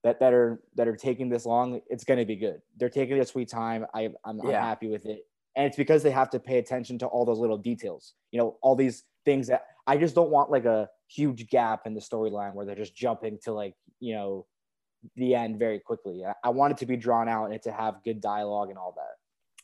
that 0.04 0.20
that 0.20 0.34
are 0.34 0.62
that 0.76 0.88
are 0.88 0.96
taking 0.96 1.30
this 1.30 1.46
long, 1.46 1.82
it's 1.90 2.04
going 2.04 2.20
to 2.20 2.26
be 2.26 2.36
good. 2.36 2.62
They're 2.78 2.90
taking 2.90 3.16
their 3.16 3.26
sweet 3.26 3.50
time. 3.50 3.86
I 3.94 4.10
I'm, 4.24 4.40
yeah. 4.44 4.50
I'm 4.50 4.64
happy 4.64 4.88
with 4.88 5.06
it, 5.06 5.26
and 5.56 5.66
it's 5.66 5.78
because 5.78 6.04
they 6.04 6.12
have 6.12 6.30
to 6.32 6.40
pay 6.40 6.60
attention 6.60 7.00
to 7.00 7.08
all 7.08 7.26
those 7.26 7.40
little 7.40 7.58
details. 7.58 8.14
You 8.32 8.40
know, 8.40 8.58
all 8.62 8.76
these 8.76 9.04
things 9.26 9.48
that 9.48 9.66
I 9.88 9.98
just 9.98 10.16
don't 10.16 10.30
want 10.30 10.52
like 10.52 10.66
a 10.66 10.90
huge 11.08 11.50
gap 11.50 11.82
in 11.86 11.94
the 11.94 12.02
storyline 12.02 12.54
where 12.54 12.66
they're 12.66 12.76
just 12.76 12.96
jumping 12.96 13.40
to 13.44 13.54
like 13.54 13.74
you 14.00 14.14
know 14.14 14.46
the 15.16 15.34
end 15.34 15.58
very 15.58 15.80
quickly. 15.80 16.24
I, 16.26 16.34
I 16.44 16.50
want 16.50 16.74
it 16.74 16.78
to 16.80 16.86
be 16.86 16.98
drawn 16.98 17.28
out 17.28 17.52
and 17.52 17.62
to 17.64 17.72
have 17.72 18.04
good 18.04 18.22
dialogue 18.22 18.70
and 18.70 18.78
all 18.78 18.94
that. 18.96 19.17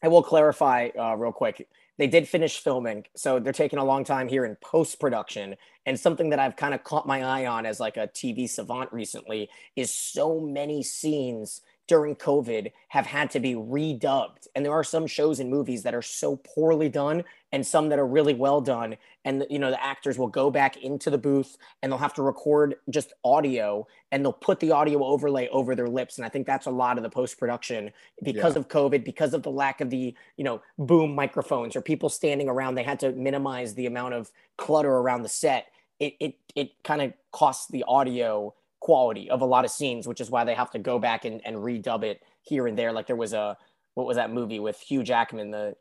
I 0.03 0.09
will 0.09 0.21
clarify 0.21 0.89
uh, 0.99 1.15
real 1.15 1.31
quick. 1.31 1.67
They 1.97 2.07
did 2.07 2.27
finish 2.27 2.59
filming, 2.59 3.05
so 3.15 3.39
they're 3.39 3.53
taking 3.53 3.79
a 3.79 3.85
long 3.85 4.03
time 4.03 4.27
here 4.27 4.45
in 4.45 4.55
post 4.57 4.99
production. 4.99 5.55
And 5.85 5.97
something 5.97 6.29
that 6.31 6.39
I've 6.39 6.57
kind 6.57 6.73
of 6.73 6.83
caught 6.83 7.07
my 7.07 7.23
eye 7.23 7.45
on 7.45 7.65
as 7.65 7.79
like 7.79 7.97
a 7.97 8.07
TV 8.07 8.49
savant 8.49 8.91
recently 8.91 9.49
is 9.75 9.91
so 9.91 10.39
many 10.39 10.83
scenes 10.83 11.61
during 11.87 12.15
COVID 12.15 12.71
have 12.89 13.05
had 13.05 13.29
to 13.31 13.39
be 13.39 13.55
redubbed. 13.55 14.47
And 14.55 14.65
there 14.65 14.71
are 14.71 14.83
some 14.83 15.05
shows 15.05 15.39
and 15.39 15.49
movies 15.49 15.83
that 15.83 15.93
are 15.93 16.01
so 16.01 16.37
poorly 16.37 16.87
done 16.87 17.23
and 17.51 17.65
some 17.65 17.89
that 17.89 17.99
are 17.99 18.07
really 18.07 18.33
well 18.33 18.61
done. 18.61 18.95
And, 19.25 19.45
you 19.49 19.59
know, 19.59 19.69
the 19.69 19.83
actors 19.83 20.17
will 20.17 20.27
go 20.27 20.49
back 20.49 20.77
into 20.77 21.09
the 21.09 21.17
booth 21.17 21.57
and 21.81 21.91
they'll 21.91 21.99
have 21.99 22.13
to 22.15 22.23
record 22.23 22.75
just 22.89 23.13
audio 23.23 23.85
and 24.11 24.23
they'll 24.23 24.31
put 24.31 24.59
the 24.59 24.71
audio 24.71 25.03
overlay 25.03 25.49
over 25.49 25.75
their 25.75 25.89
lips. 25.89 26.17
And 26.17 26.25
I 26.25 26.29
think 26.29 26.47
that's 26.47 26.67
a 26.67 26.71
lot 26.71 26.97
of 26.97 27.03
the 27.03 27.09
post 27.09 27.37
production 27.37 27.91
because 28.23 28.55
yeah. 28.55 28.59
of 28.59 28.69
COVID, 28.69 29.03
because 29.03 29.33
of 29.33 29.43
the 29.43 29.51
lack 29.51 29.81
of 29.81 29.89
the, 29.89 30.15
you 30.37 30.43
know, 30.43 30.61
boom 30.79 31.13
microphones 31.13 31.75
or 31.75 31.81
people 31.81 32.09
standing 32.09 32.47
around. 32.47 32.75
They 32.75 32.83
had 32.83 32.99
to 33.01 33.11
minimize 33.11 33.75
the 33.75 33.87
amount 33.87 34.13
of 34.13 34.31
clutter 34.57 34.91
around 34.91 35.23
the 35.23 35.29
set. 35.29 35.67
It, 35.99 36.15
it, 36.19 36.35
it 36.55 36.83
kind 36.83 37.01
of 37.01 37.13
costs 37.31 37.67
the 37.67 37.83
audio 37.87 38.53
quality 38.83 39.29
of 39.29 39.39
a 39.41 39.45
lot 39.45 39.63
of 39.63 39.71
scenes, 39.71 40.09
which 40.09 40.19
is 40.19 40.29
why 40.29 40.43
they 40.43 40.53
have 40.53 40.69
to 40.69 40.77
go 40.77 40.99
back 40.99 41.23
and, 41.23 41.39
and 41.45 41.55
redub 41.55 42.03
it 42.03 42.21
here 42.41 42.67
and 42.67 42.77
there. 42.77 42.91
Like 42.91 43.07
there 43.07 43.15
was 43.15 43.31
a 43.31 43.57
what 43.93 44.05
was 44.05 44.17
that 44.17 44.29
movie 44.29 44.59
with 44.59 44.77
Hugh 44.77 45.03
Jackman, 45.03 45.51
the 45.51 45.75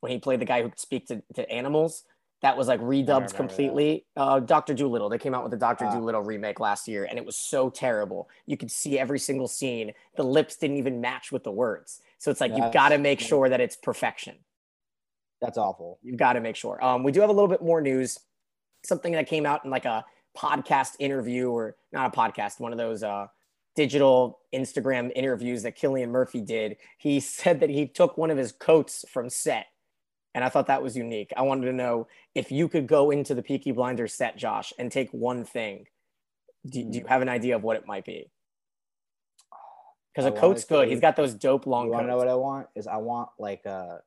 when 0.00 0.10
he 0.10 0.18
played 0.18 0.40
the 0.40 0.44
guy 0.44 0.60
who 0.60 0.68
could 0.68 0.80
speak 0.80 1.06
to, 1.06 1.22
to 1.34 1.48
animals. 1.48 2.02
That 2.42 2.56
was 2.56 2.66
like 2.66 2.80
redubbed 2.80 3.34
completely. 3.34 4.06
Uh, 4.16 4.40
Doctor 4.40 4.74
Dolittle. 4.74 5.08
They 5.10 5.18
came 5.18 5.32
out 5.34 5.44
with 5.44 5.52
the 5.52 5.58
Doctor 5.58 5.84
uh, 5.84 5.92
Dolittle 5.92 6.22
remake 6.22 6.58
last 6.58 6.88
year, 6.88 7.04
and 7.04 7.18
it 7.18 7.24
was 7.24 7.36
so 7.36 7.70
terrible. 7.70 8.28
You 8.46 8.56
could 8.56 8.70
see 8.70 8.98
every 8.98 9.18
single 9.18 9.46
scene. 9.46 9.92
The 10.16 10.24
lips 10.24 10.56
didn't 10.56 10.78
even 10.78 11.00
match 11.00 11.30
with 11.30 11.44
the 11.44 11.52
words. 11.52 12.00
So 12.18 12.32
it's 12.32 12.40
like 12.40 12.56
you've 12.56 12.72
got 12.72 12.88
to 12.88 12.98
make 12.98 13.20
sure 13.20 13.48
that 13.48 13.60
it's 13.60 13.76
perfection. 13.76 14.36
That's 15.40 15.58
awful. 15.58 15.98
You've 16.02 16.16
got 16.16 16.32
to 16.32 16.40
make 16.40 16.56
sure. 16.56 16.82
Um, 16.82 17.04
we 17.04 17.12
do 17.12 17.20
have 17.20 17.30
a 17.30 17.32
little 17.32 17.48
bit 17.48 17.62
more 17.62 17.80
news. 17.80 18.18
Something 18.82 19.12
that 19.12 19.26
came 19.26 19.46
out 19.46 19.64
in 19.64 19.70
like 19.70 19.84
a 19.84 20.04
podcast 20.36 20.96
interview 20.98 21.50
or 21.50 21.76
not 21.92 22.14
a 22.14 22.16
podcast, 22.16 22.60
one 22.60 22.72
of 22.72 22.78
those 22.78 23.02
uh, 23.02 23.26
digital 23.74 24.40
Instagram 24.54 25.10
interviews 25.14 25.62
that 25.62 25.78
Cillian 25.78 26.08
Murphy 26.08 26.40
did, 26.40 26.76
he 26.98 27.20
said 27.20 27.60
that 27.60 27.70
he 27.70 27.86
took 27.86 28.16
one 28.16 28.30
of 28.30 28.38
his 28.38 28.52
coats 28.52 29.04
from 29.08 29.28
set. 29.28 29.66
And 30.34 30.44
I 30.44 30.48
thought 30.48 30.68
that 30.68 30.82
was 30.82 30.96
unique. 30.96 31.32
I 31.36 31.42
wanted 31.42 31.66
to 31.66 31.72
know 31.72 32.06
if 32.36 32.52
you 32.52 32.68
could 32.68 32.86
go 32.86 33.10
into 33.10 33.34
the 33.34 33.42
Peaky 33.42 33.72
Blinders 33.72 34.14
set, 34.14 34.36
Josh, 34.36 34.72
and 34.78 34.92
take 34.92 35.10
one 35.10 35.44
thing. 35.44 35.86
Do, 36.64 36.84
do 36.84 36.98
you 36.98 37.06
have 37.06 37.20
an 37.20 37.28
idea 37.28 37.56
of 37.56 37.64
what 37.64 37.76
it 37.76 37.86
might 37.86 38.04
be? 38.04 38.30
Because 40.14 40.26
a 40.26 40.32
coat's 40.32 40.64
good. 40.64 40.88
He's 40.88 41.00
got 41.00 41.16
those 41.16 41.34
dope 41.34 41.66
long. 41.66 41.86
You 41.86 41.92
want 41.92 42.04
to 42.04 42.08
know 42.08 42.16
what 42.16 42.28
I 42.28 42.34
want? 42.34 42.68
Is 42.76 42.86
I 42.86 42.96
want 42.98 43.30
like 43.38 43.64
a 43.64 44.02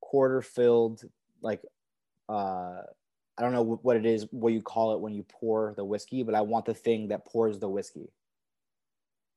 quarter 0.00 0.40
filled, 0.40 1.02
like 1.42 1.60
uh 2.28 2.82
I 3.38 3.42
don't 3.42 3.52
know 3.52 3.78
what 3.82 3.96
it 3.96 4.04
is, 4.04 4.26
what 4.30 4.52
you 4.52 4.62
call 4.62 4.94
it 4.94 5.00
when 5.00 5.14
you 5.14 5.24
pour 5.28 5.74
the 5.76 5.84
whiskey, 5.84 6.22
but 6.22 6.34
I 6.34 6.40
want 6.40 6.64
the 6.64 6.74
thing 6.74 7.08
that 7.08 7.24
pours 7.26 7.58
the 7.58 7.68
whiskey 7.68 8.10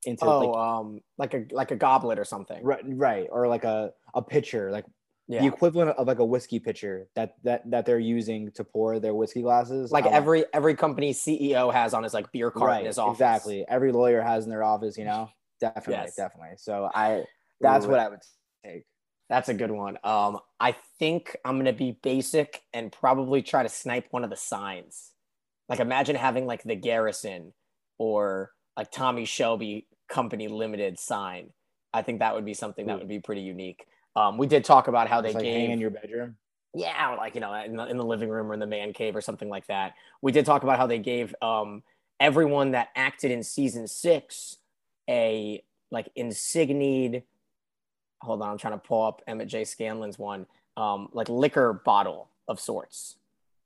into 0.05 0.25
oh, 0.25 0.39
like, 0.39 0.57
um, 0.57 1.01
like 1.17 1.33
a 1.33 1.45
like 1.51 1.71
a 1.71 1.75
goblet 1.75 2.17
or 2.17 2.25
something. 2.25 2.63
Right, 2.63 2.81
right, 2.85 3.27
or 3.31 3.47
like 3.47 3.63
a 3.63 3.93
a 4.13 4.21
pitcher, 4.21 4.71
like 4.71 4.85
yeah. 5.27 5.41
the 5.41 5.47
equivalent 5.47 5.91
of 5.91 6.07
like 6.07 6.19
a 6.19 6.25
whiskey 6.25 6.59
pitcher 6.59 7.07
that 7.15 7.35
that 7.43 7.69
that 7.69 7.85
they're 7.85 7.99
using 7.99 8.51
to 8.51 8.63
pour 8.63 8.99
their 8.99 9.13
whiskey 9.13 9.41
glasses. 9.41 9.91
Like 9.91 10.05
every 10.05 10.45
every 10.53 10.75
company 10.75 11.13
CEO 11.13 11.71
has 11.71 11.93
on 11.93 12.03
his 12.03 12.13
like 12.13 12.31
beer 12.31 12.51
cart 12.51 12.67
right, 12.67 12.79
in 12.81 12.87
his 12.87 12.97
office. 12.97 13.17
Exactly. 13.17 13.65
Every 13.67 13.91
lawyer 13.91 14.21
has 14.21 14.45
in 14.45 14.49
their 14.49 14.63
office, 14.63 14.97
you 14.97 15.05
know. 15.05 15.29
Definitely, 15.59 16.05
yes. 16.05 16.15
definitely. 16.15 16.55
So 16.57 16.89
I 16.93 17.23
that's 17.59 17.85
Ooh. 17.85 17.89
what 17.89 17.99
I 17.99 18.09
would 18.09 18.19
take. 18.65 18.83
That's 19.31 19.47
a 19.47 19.53
good 19.53 19.71
one. 19.71 19.97
Um, 20.03 20.39
I 20.59 20.75
think 20.99 21.37
I'm 21.45 21.57
gonna 21.57 21.71
be 21.71 21.97
basic 22.03 22.63
and 22.73 22.91
probably 22.91 23.41
try 23.41 23.63
to 23.63 23.69
snipe 23.69 24.07
one 24.11 24.25
of 24.25 24.29
the 24.29 24.35
signs. 24.35 25.11
Like 25.69 25.79
imagine 25.79 26.17
having 26.17 26.45
like 26.45 26.63
the 26.63 26.75
Garrison 26.75 27.53
or 27.97 28.51
like 28.75 28.91
Tommy 28.91 29.23
Shelby 29.23 29.87
Company 30.09 30.49
Limited 30.49 30.99
sign. 30.99 31.51
I 31.93 32.01
think 32.01 32.19
that 32.19 32.35
would 32.35 32.43
be 32.43 32.53
something 32.53 32.87
that 32.87 32.99
would 32.99 33.07
be 33.07 33.19
pretty 33.19 33.39
unique. 33.39 33.85
Um, 34.17 34.37
we 34.37 34.47
did 34.47 34.65
talk 34.65 34.89
about 34.89 35.07
how 35.07 35.21
they 35.21 35.31
like 35.31 35.43
gave 35.43 35.69
in 35.69 35.79
your 35.79 35.91
bedroom. 35.91 36.35
Yeah, 36.73 37.15
like 37.17 37.33
you 37.33 37.39
know, 37.39 37.53
in 37.53 37.77
the, 37.77 37.85
in 37.85 37.95
the, 37.95 38.03
living 38.03 38.27
room 38.27 38.51
or 38.51 38.53
in 38.53 38.59
the 38.59 38.67
man 38.67 38.91
cave 38.91 39.15
or 39.15 39.21
something 39.21 39.47
like 39.47 39.67
that. 39.67 39.93
We 40.21 40.33
did 40.33 40.45
talk 40.45 40.63
about 40.63 40.77
how 40.77 40.87
they 40.87 40.99
gave 40.99 41.33
um, 41.41 41.83
everyone 42.19 42.71
that 42.71 42.89
acted 42.97 43.31
in 43.31 43.43
season 43.43 43.87
six 43.87 44.57
a 45.09 45.63
like 45.89 46.09
insignied. 46.17 47.23
Hold 48.21 48.41
on, 48.41 48.49
I'm 48.49 48.57
trying 48.57 48.73
to 48.73 48.79
pull 48.79 49.05
up 49.05 49.21
Emmett 49.27 49.47
J. 49.47 49.63
Scanlan's 49.63 50.19
one, 50.19 50.45
um, 50.77 51.09
like 51.13 51.29
liquor 51.29 51.73
bottle 51.73 52.29
of 52.47 52.59
sorts, 52.59 53.15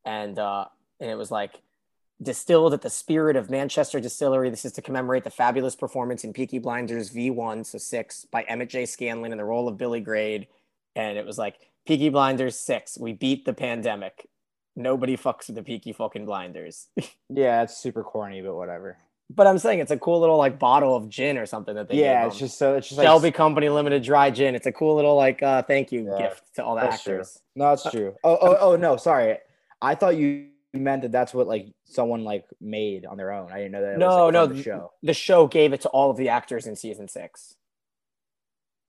and 0.06 0.40
uh, 0.40 0.66
and 1.00 1.10
it 1.10 1.16
was 1.16 1.32
like 1.32 1.62
distilled 2.22 2.74
at 2.74 2.82
the 2.82 2.90
spirit 2.90 3.36
of 3.36 3.50
Manchester 3.50 4.00
Distillery. 4.00 4.50
This 4.50 4.66
is 4.66 4.72
to 4.74 4.82
commemorate 4.82 5.24
the 5.24 5.30
fabulous 5.30 5.76
performance 5.76 6.24
in 6.24 6.34
Peaky 6.34 6.60
Blinders 6.60 7.12
V1, 7.12 7.66
so 7.66 7.78
six, 7.78 8.26
by 8.32 8.44
Emmett 8.44 8.70
J. 8.70 8.86
Scanlan 8.86 9.32
in 9.32 9.38
the 9.38 9.44
role 9.44 9.68
of 9.68 9.78
Billy 9.78 10.00
Grade. 10.00 10.48
And 10.96 11.18
it 11.18 11.26
was 11.26 11.38
like, 11.38 11.56
Peaky 11.86 12.10
Blinders 12.10 12.58
six, 12.58 12.98
we 12.98 13.14
beat 13.14 13.46
the 13.46 13.54
pandemic. 13.54 14.28
Nobody 14.76 15.16
fucks 15.16 15.48
with 15.48 15.56
the 15.56 15.64
Peaky 15.64 15.94
fucking 15.94 16.26
Blinders. 16.26 16.88
yeah, 17.30 17.64
it's 17.64 17.78
super 17.78 18.04
corny, 18.04 18.42
but 18.42 18.56
whatever. 18.56 18.98
But 19.30 19.48
I'm 19.48 19.58
saying 19.58 19.80
it's 19.80 19.92
a 19.92 19.98
cool 19.98 20.20
little 20.20 20.38
like 20.38 20.60
bottle 20.60 20.96
of 20.96 21.10
gin 21.10 21.38
or 21.38 21.46
something 21.46 21.74
that 21.76 21.90
they. 21.90 21.98
Yeah, 21.98 22.28
it's 22.28 22.38
just 22.38 22.60
so 22.60 22.76
it's 22.76 22.90
just 22.90 23.02
Shelby 23.02 23.28
like, 23.28 23.36
Company 23.36 23.70
Limited 23.70 24.04
dry 24.04 24.30
gin. 24.30 24.54
It's 24.54 24.68
a 24.68 24.72
cool 24.72 24.96
little 24.96 25.16
like 25.16 25.42
uh 25.42 25.64
thank 25.64 25.92
you 25.92 26.06
yeah, 26.06 26.18
gift 26.30 26.44
to 26.56 26.64
all 26.64 26.76
the 26.76 26.84
actors. 26.84 27.34
True. 27.34 27.42
No, 27.56 27.70
that's 27.70 27.90
true. 27.90 28.16
Oh, 28.24 28.38
oh, 28.40 28.58
oh 28.60 28.76
no, 28.76 28.98
sorry. 28.98 29.38
I 29.82 29.96
thought 29.96 30.16
you 30.16 30.50
meant 30.74 31.02
that 31.02 31.12
that's 31.12 31.34
what 31.34 31.48
like 31.48 31.68
someone 31.86 32.24
like 32.24 32.46
made 32.62 33.06
on 33.06 33.18
their 33.18 33.32
own. 33.32 33.52
I 33.52 33.58
didn't 33.58 33.72
know 33.72 33.82
that. 33.82 33.98
no, 33.98 34.26
like, 34.26 34.34
no. 34.34 34.48
The 34.48 34.62
show. 34.62 34.92
the 35.02 35.14
show 35.14 35.48
gave 35.48 35.74
it 35.74 35.82
to 35.82 35.90
all 35.90 36.12
of 36.12 36.18
the 36.18 36.30
actors 36.30 36.68
in 36.68 36.76
season 36.76 37.08
six. 37.08 37.56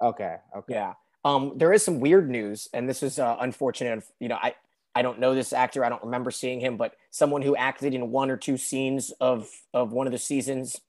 Okay. 0.02 0.36
Okay. 0.54 0.74
Yeah. 0.74 0.94
Um, 1.24 1.54
there 1.56 1.72
is 1.72 1.82
some 1.82 1.98
weird 1.98 2.30
news, 2.30 2.68
and 2.72 2.88
this 2.88 3.02
is 3.02 3.18
uh, 3.18 3.36
unfortunate. 3.40 4.04
You 4.20 4.28
know, 4.28 4.38
I 4.40 4.54
I 4.96 5.02
don't 5.02 5.20
know 5.20 5.34
this 5.34 5.52
actor. 5.52 5.84
I 5.84 5.88
don't 5.88 6.02
remember 6.02 6.30
seeing 6.30 6.60
him, 6.60 6.76
but 6.76 6.94
someone 7.10 7.42
who 7.42 7.54
acted 7.54 7.94
in 7.94 8.10
one 8.10 8.30
or 8.30 8.36
two 8.36 8.56
scenes 8.56 9.12
of 9.20 9.48
of 9.72 9.92
one 9.92 10.06
of 10.06 10.12
the 10.12 10.18
seasons, 10.18 10.80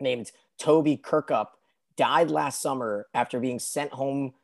named 0.00 0.32
Toby 0.58 0.96
Kirkup, 0.96 1.48
died 1.96 2.30
last 2.30 2.60
summer 2.60 3.06
after 3.14 3.38
being 3.38 3.58
sent 3.58 3.92
home 3.92 4.34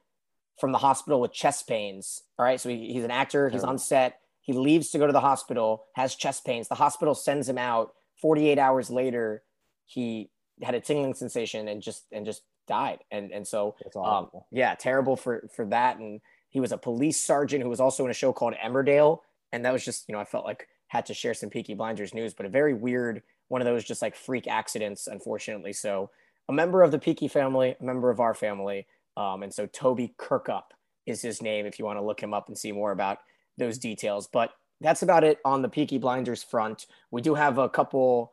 from 0.61 0.73
the 0.73 0.79
hospital 0.79 1.21
with 1.21 1.33
chest 1.33 1.67
pains. 1.67 2.23
All 2.39 2.45
right, 2.45 2.61
so 2.61 2.69
he, 2.69 2.93
he's 2.93 3.05
an 3.05 3.11
actor. 3.11 3.49
He's 3.49 3.65
on 3.65 3.79
set 3.79 4.21
he 4.49 4.55
leaves 4.55 4.89
to 4.93 4.99
go 4.99 5.07
to 5.07 5.13
the 5.13 5.21
hospital, 5.21 5.85
has 5.93 6.15
chest 6.15 6.47
pains. 6.47 6.69
The 6.69 6.75
hospital 6.75 7.15
sends 7.15 7.47
him 7.47 7.59
out. 7.59 7.93
48 8.23 8.59
hours 8.59 8.89
later, 8.89 9.43
he 9.85 10.31
had 10.63 10.75
a 10.75 10.81
tingling 10.81 11.13
sensation 11.13 11.69
and 11.69 11.83
just 11.83 12.07
and 12.13 12.25
just 12.25 12.45
died. 12.67 13.01
And 13.11 13.31
and 13.31 13.47
so 13.47 13.77
um, 13.95 14.31
yeah, 14.51 14.75
terrible 14.75 15.17
for 15.17 15.47
for 15.55 15.67
that. 15.67 15.99
And 15.99 16.23
he 16.51 16.61
was 16.61 16.73
a 16.73 16.79
police 16.79 17.23
sergeant 17.23 17.63
who 17.63 17.69
was 17.69 17.81
also 17.81 18.05
in 18.05 18.11
a 18.11 18.15
show 18.15 18.33
called 18.33 18.55
Emmerdale. 18.65 19.21
And 19.53 19.65
that 19.65 19.73
was 19.73 19.85
just, 19.85 20.09
you 20.09 20.15
know, 20.15 20.21
I 20.21 20.25
felt 20.25 20.45
like 20.45 20.69
had 20.89 21.07
to 21.07 21.15
share 21.15 21.35
some 21.35 21.51
Peaky 21.51 21.75
Blinders 21.75 22.15
news, 22.15 22.35
but 22.35 22.47
a 22.47 22.49
very 22.49 22.75
weird 22.75 23.23
one 23.49 23.63
of 23.63 23.67
those 23.67 23.85
just 23.85 24.03
like 24.03 24.15
freak 24.15 24.47
accidents, 24.47 25.07
unfortunately. 25.07 25.73
So 25.73 26.11
a 26.49 26.53
member 26.53 26.83
of 26.83 26.91
the 26.91 26.99
Peaky 26.99 27.29
family, 27.29 27.75
a 27.81 27.85
member 27.85 28.11
of 28.11 28.21
our 28.21 28.35
family. 28.35 28.87
Um, 29.17 29.43
and 29.43 29.53
so 29.53 29.67
Toby 29.67 30.15
Kirkup 30.19 30.65
is 31.07 31.23
his 31.23 31.43
name 31.43 31.67
if 31.67 31.79
you 31.79 31.85
want 31.85 31.99
to 31.99 32.05
look 32.05 32.23
him 32.23 32.35
up 32.35 32.49
and 32.49 32.57
see 32.57 32.73
more 32.73 32.93
about 32.93 33.19
those 33.57 33.79
details. 33.79 34.27
But 34.27 34.53
that's 34.81 35.03
about 35.03 35.25
it 35.25 35.39
on 35.45 35.63
the 35.63 35.69
Peaky 35.69 35.99
Blinders 35.99 36.43
front. 36.43 36.87
We 37.11 37.23
do 37.23 37.35
have 37.35 37.59
a 37.59 37.69
couple 37.69 38.33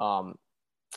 um, 0.00 0.36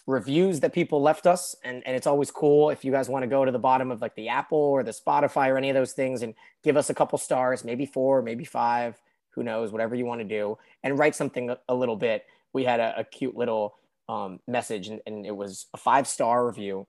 reviews 0.08 0.60
that 0.62 0.74
people 0.74 1.02
left 1.02 1.28
us, 1.28 1.56
and, 1.64 1.84
and 1.86 1.96
it's 1.96 2.08
always 2.08 2.32
cool 2.32 2.70
if 2.70 2.84
you 2.84 2.92
guys 2.92 3.10
want 3.10 3.24
to 3.24 3.28
go 3.28 3.46
to 3.46 3.52
the 3.52 3.60
bottom 3.60 3.92
of 3.92 4.02
like 4.02 4.16
the 4.16 4.30
Apple 4.30 4.58
or 4.58 4.84
the 4.84 4.92
Spotify 4.92 5.50
or 5.50 5.58
any 5.58 5.70
of 5.70 5.76
those 5.76 5.94
things 5.94 6.22
and 6.22 6.34
give 6.64 6.78
us 6.78 6.90
a 6.90 6.94
couple 6.94 7.18
stars, 7.18 7.64
maybe 7.64 7.86
four, 7.86 8.22
maybe 8.22 8.44
five, 8.44 9.00
who 9.32 9.44
knows, 9.44 9.72
whatever 9.72 9.96
you 9.96 10.06
want 10.06 10.22
to 10.22 10.28
do, 10.28 10.58
and 10.84 10.98
write 10.98 11.16
something 11.16 11.56
a, 11.68 11.74
little 11.74 11.96
bit. 11.96 12.26
We 12.54 12.64
had 12.64 12.80
a, 12.80 13.00
a 13.00 13.04
cute 13.04 13.36
little 13.36 13.76
um, 14.08 14.40
message, 14.48 14.88
and, 14.88 15.00
and 15.06 15.26
it 15.26 15.36
was 15.36 15.68
a 15.74 15.78
five 15.78 16.08
star 16.08 16.46
review. 16.46 16.88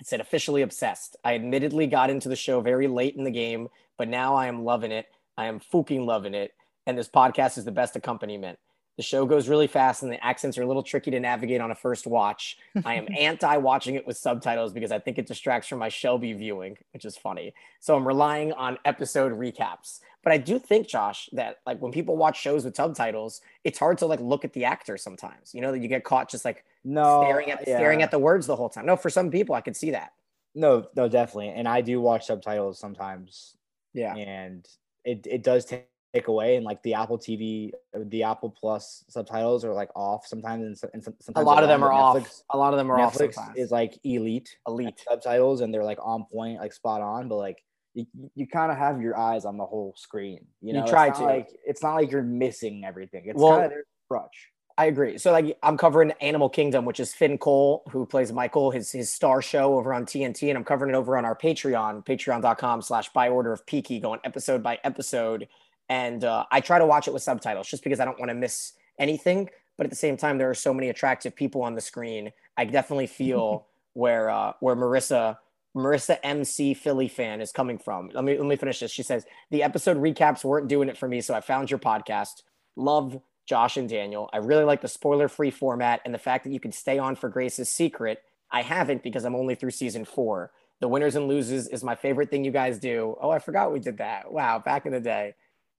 It 0.00 0.06
said, 0.06 0.20
officially 0.20 0.62
obsessed. 0.62 1.16
I 1.24 1.34
admittedly 1.34 1.86
got 1.86 2.10
into 2.10 2.28
the 2.28 2.36
show 2.36 2.60
very 2.60 2.88
late 2.88 3.16
in 3.16 3.24
the 3.24 3.30
game, 3.30 3.68
but 3.96 4.08
now 4.08 4.34
I 4.34 4.46
am 4.46 4.64
loving 4.64 4.92
it. 4.92 5.06
I 5.36 5.46
am 5.46 5.60
fucking 5.60 6.04
loving 6.04 6.34
it. 6.34 6.52
And 6.86 6.98
this 6.98 7.08
podcast 7.08 7.58
is 7.58 7.64
the 7.64 7.72
best 7.72 7.96
accompaniment. 7.96 8.58
The 8.96 9.02
show 9.02 9.26
goes 9.26 9.48
really 9.48 9.66
fast 9.66 10.02
and 10.02 10.12
the 10.12 10.24
accents 10.24 10.56
are 10.56 10.62
a 10.62 10.66
little 10.66 10.82
tricky 10.82 11.10
to 11.10 11.18
navigate 11.18 11.60
on 11.60 11.70
a 11.70 11.74
first 11.74 12.06
watch. 12.06 12.58
I 12.84 12.94
am 12.94 13.08
anti 13.18 13.56
watching 13.56 13.96
it 13.96 14.06
with 14.06 14.16
subtitles 14.16 14.72
because 14.72 14.92
I 14.92 15.00
think 15.00 15.18
it 15.18 15.26
distracts 15.26 15.68
from 15.68 15.80
my 15.80 15.88
Shelby 15.88 16.32
viewing, 16.32 16.78
which 16.92 17.04
is 17.04 17.16
funny. 17.16 17.54
So 17.80 17.96
I'm 17.96 18.06
relying 18.06 18.52
on 18.52 18.78
episode 18.84 19.32
recaps. 19.32 20.00
But 20.22 20.32
I 20.32 20.38
do 20.38 20.58
think, 20.58 20.86
Josh, 20.88 21.28
that 21.32 21.58
like 21.66 21.80
when 21.80 21.92
people 21.92 22.16
watch 22.16 22.40
shows 22.40 22.64
with 22.64 22.76
subtitles, 22.76 23.40
it's 23.64 23.78
hard 23.78 23.98
to 23.98 24.06
like 24.06 24.20
look 24.20 24.44
at 24.44 24.52
the 24.52 24.64
actor 24.64 24.96
sometimes. 24.96 25.54
You 25.54 25.60
know, 25.60 25.72
that 25.72 25.80
you 25.80 25.88
get 25.88 26.04
caught 26.04 26.30
just 26.30 26.44
like 26.44 26.64
no 26.84 27.24
staring 27.24 27.50
at 27.50 27.66
yeah. 27.66 27.76
staring 27.76 28.02
at 28.02 28.10
the 28.10 28.18
words 28.18 28.46
the 28.46 28.56
whole 28.56 28.68
time. 28.68 28.86
No, 28.86 28.96
for 28.96 29.10
some 29.10 29.30
people 29.30 29.54
I 29.54 29.60
could 29.60 29.76
see 29.76 29.90
that. 29.90 30.12
No, 30.54 30.86
no, 30.94 31.08
definitely. 31.08 31.48
And 31.48 31.66
I 31.66 31.80
do 31.80 32.00
watch 32.00 32.26
subtitles 32.26 32.78
sometimes. 32.78 33.56
Yeah. 33.92 34.14
And 34.14 34.66
it, 35.04 35.26
it 35.28 35.42
does 35.42 35.64
take 35.64 35.88
away 36.28 36.56
and 36.56 36.64
like 36.64 36.82
the 36.82 36.94
apple 36.94 37.18
tv 37.18 37.72
uh, 37.94 38.00
the 38.06 38.22
apple 38.22 38.48
plus 38.48 39.04
subtitles 39.08 39.64
are 39.64 39.72
like 39.72 39.90
off 39.96 40.26
sometimes 40.26 40.82
and, 40.82 40.90
and 40.94 41.02
sometimes 41.02 41.32
a 41.36 41.42
lot 41.42 41.62
of 41.62 41.68
them 41.68 41.82
are 41.82 41.90
Netflix, 41.90 42.22
off 42.22 42.42
a 42.50 42.56
lot 42.56 42.72
of 42.72 42.78
them 42.78 42.90
are 42.90 42.98
Netflix 42.98 43.28
off 43.28 43.34
sometimes. 43.34 43.58
is 43.58 43.70
like 43.70 43.98
elite 44.04 44.56
elite. 44.66 45.00
subtitles 45.08 45.60
and 45.60 45.74
they're 45.74 45.84
like 45.84 45.98
on 46.00 46.24
point 46.32 46.60
like 46.60 46.72
spot 46.72 47.00
on 47.00 47.28
but 47.28 47.36
like 47.36 47.62
you, 47.94 48.06
you 48.34 48.46
kind 48.46 48.72
of 48.72 48.78
have 48.78 49.00
your 49.00 49.16
eyes 49.16 49.44
on 49.44 49.56
the 49.56 49.64
whole 49.64 49.94
screen 49.96 50.44
you 50.60 50.72
know? 50.72 50.84
you 50.84 50.90
try 50.90 51.10
to. 51.10 51.22
like 51.22 51.48
it's 51.66 51.82
not 51.82 51.94
like 51.94 52.10
you're 52.10 52.22
missing 52.22 52.84
everything. 52.84 53.24
It's 53.26 53.40
well, 53.40 53.58
kind 53.58 53.72
of 53.72 53.78
crutch. 54.08 54.50
I 54.76 54.86
agree. 54.86 55.18
So 55.18 55.30
like 55.30 55.56
I'm 55.62 55.76
covering 55.76 56.12
Animal 56.20 56.48
Kingdom, 56.48 56.84
which 56.84 56.98
is 56.98 57.14
Finn 57.14 57.38
Cole, 57.38 57.84
who 57.90 58.04
plays 58.06 58.32
Michael, 58.32 58.72
his 58.72 58.90
his 58.90 59.10
star 59.10 59.40
show 59.40 59.78
over 59.78 59.94
on 59.94 60.04
TNT, 60.04 60.48
and 60.48 60.58
I'm 60.58 60.64
covering 60.64 60.92
it 60.92 60.98
over 60.98 61.16
on 61.16 61.24
our 61.24 61.36
Patreon, 61.36 62.04
patreon.com 62.04 62.82
slash 62.82 63.08
by 63.10 63.28
order 63.28 63.52
of 63.52 63.64
Peaky, 63.66 64.00
going 64.00 64.20
episode 64.24 64.62
by 64.62 64.78
episode. 64.82 65.46
And 65.88 66.24
uh, 66.24 66.44
I 66.50 66.60
try 66.60 66.78
to 66.78 66.86
watch 66.86 67.08
it 67.08 67.14
with 67.14 67.22
subtitles 67.22 67.68
just 67.68 67.84
because 67.84 68.00
I 68.00 68.04
don't 68.04 68.18
want 68.18 68.30
to 68.30 68.34
miss 68.34 68.72
anything. 68.98 69.50
But 69.76 69.84
at 69.84 69.90
the 69.90 69.96
same 69.96 70.16
time, 70.16 70.38
there 70.38 70.50
are 70.50 70.54
so 70.54 70.72
many 70.72 70.88
attractive 70.88 71.34
people 71.34 71.62
on 71.62 71.74
the 71.74 71.80
screen. 71.80 72.32
I 72.56 72.64
definitely 72.64 73.06
feel 73.08 73.66
where 73.92 74.30
uh, 74.30 74.52
where 74.60 74.76
Marissa 74.76 75.38
Marissa 75.76 76.18
MC 76.22 76.74
Philly 76.74 77.08
fan 77.08 77.40
is 77.40 77.52
coming 77.52 77.78
from. 77.78 78.10
Let 78.14 78.24
me 78.24 78.36
let 78.36 78.46
me 78.46 78.56
finish 78.56 78.80
this. 78.80 78.90
She 78.90 79.02
says 79.02 79.26
the 79.50 79.62
episode 79.62 79.96
recaps 79.96 80.44
weren't 80.44 80.68
doing 80.68 80.88
it 80.88 80.96
for 80.96 81.08
me, 81.08 81.20
so 81.20 81.34
I 81.34 81.40
found 81.40 81.70
your 81.70 81.80
podcast. 81.80 82.42
Love 82.76 83.20
Josh 83.46 83.76
and 83.76 83.88
Daniel. 83.88 84.30
I 84.32 84.38
really 84.38 84.64
like 84.64 84.80
the 84.80 84.88
spoiler 84.88 85.28
free 85.28 85.50
format 85.50 86.00
and 86.04 86.14
the 86.14 86.18
fact 86.18 86.44
that 86.44 86.52
you 86.52 86.60
can 86.60 86.72
stay 86.72 86.98
on 86.98 87.14
for 87.14 87.28
Grace's 87.28 87.68
secret. 87.68 88.22
I 88.50 88.62
haven't 88.62 89.02
because 89.02 89.24
I'm 89.24 89.34
only 89.34 89.54
through 89.54 89.72
season 89.72 90.04
four. 90.04 90.52
The 90.80 90.88
winners 90.88 91.16
and 91.16 91.28
loses 91.28 91.68
is 91.68 91.84
my 91.84 91.94
favorite 91.94 92.30
thing 92.30 92.44
you 92.44 92.50
guys 92.50 92.78
do. 92.78 93.16
Oh, 93.20 93.30
I 93.30 93.38
forgot 93.38 93.72
we 93.72 93.80
did 93.80 93.98
that. 93.98 94.32
Wow, 94.32 94.58
back 94.58 94.86
in 94.86 94.92
the 94.92 95.00
day. 95.00 95.34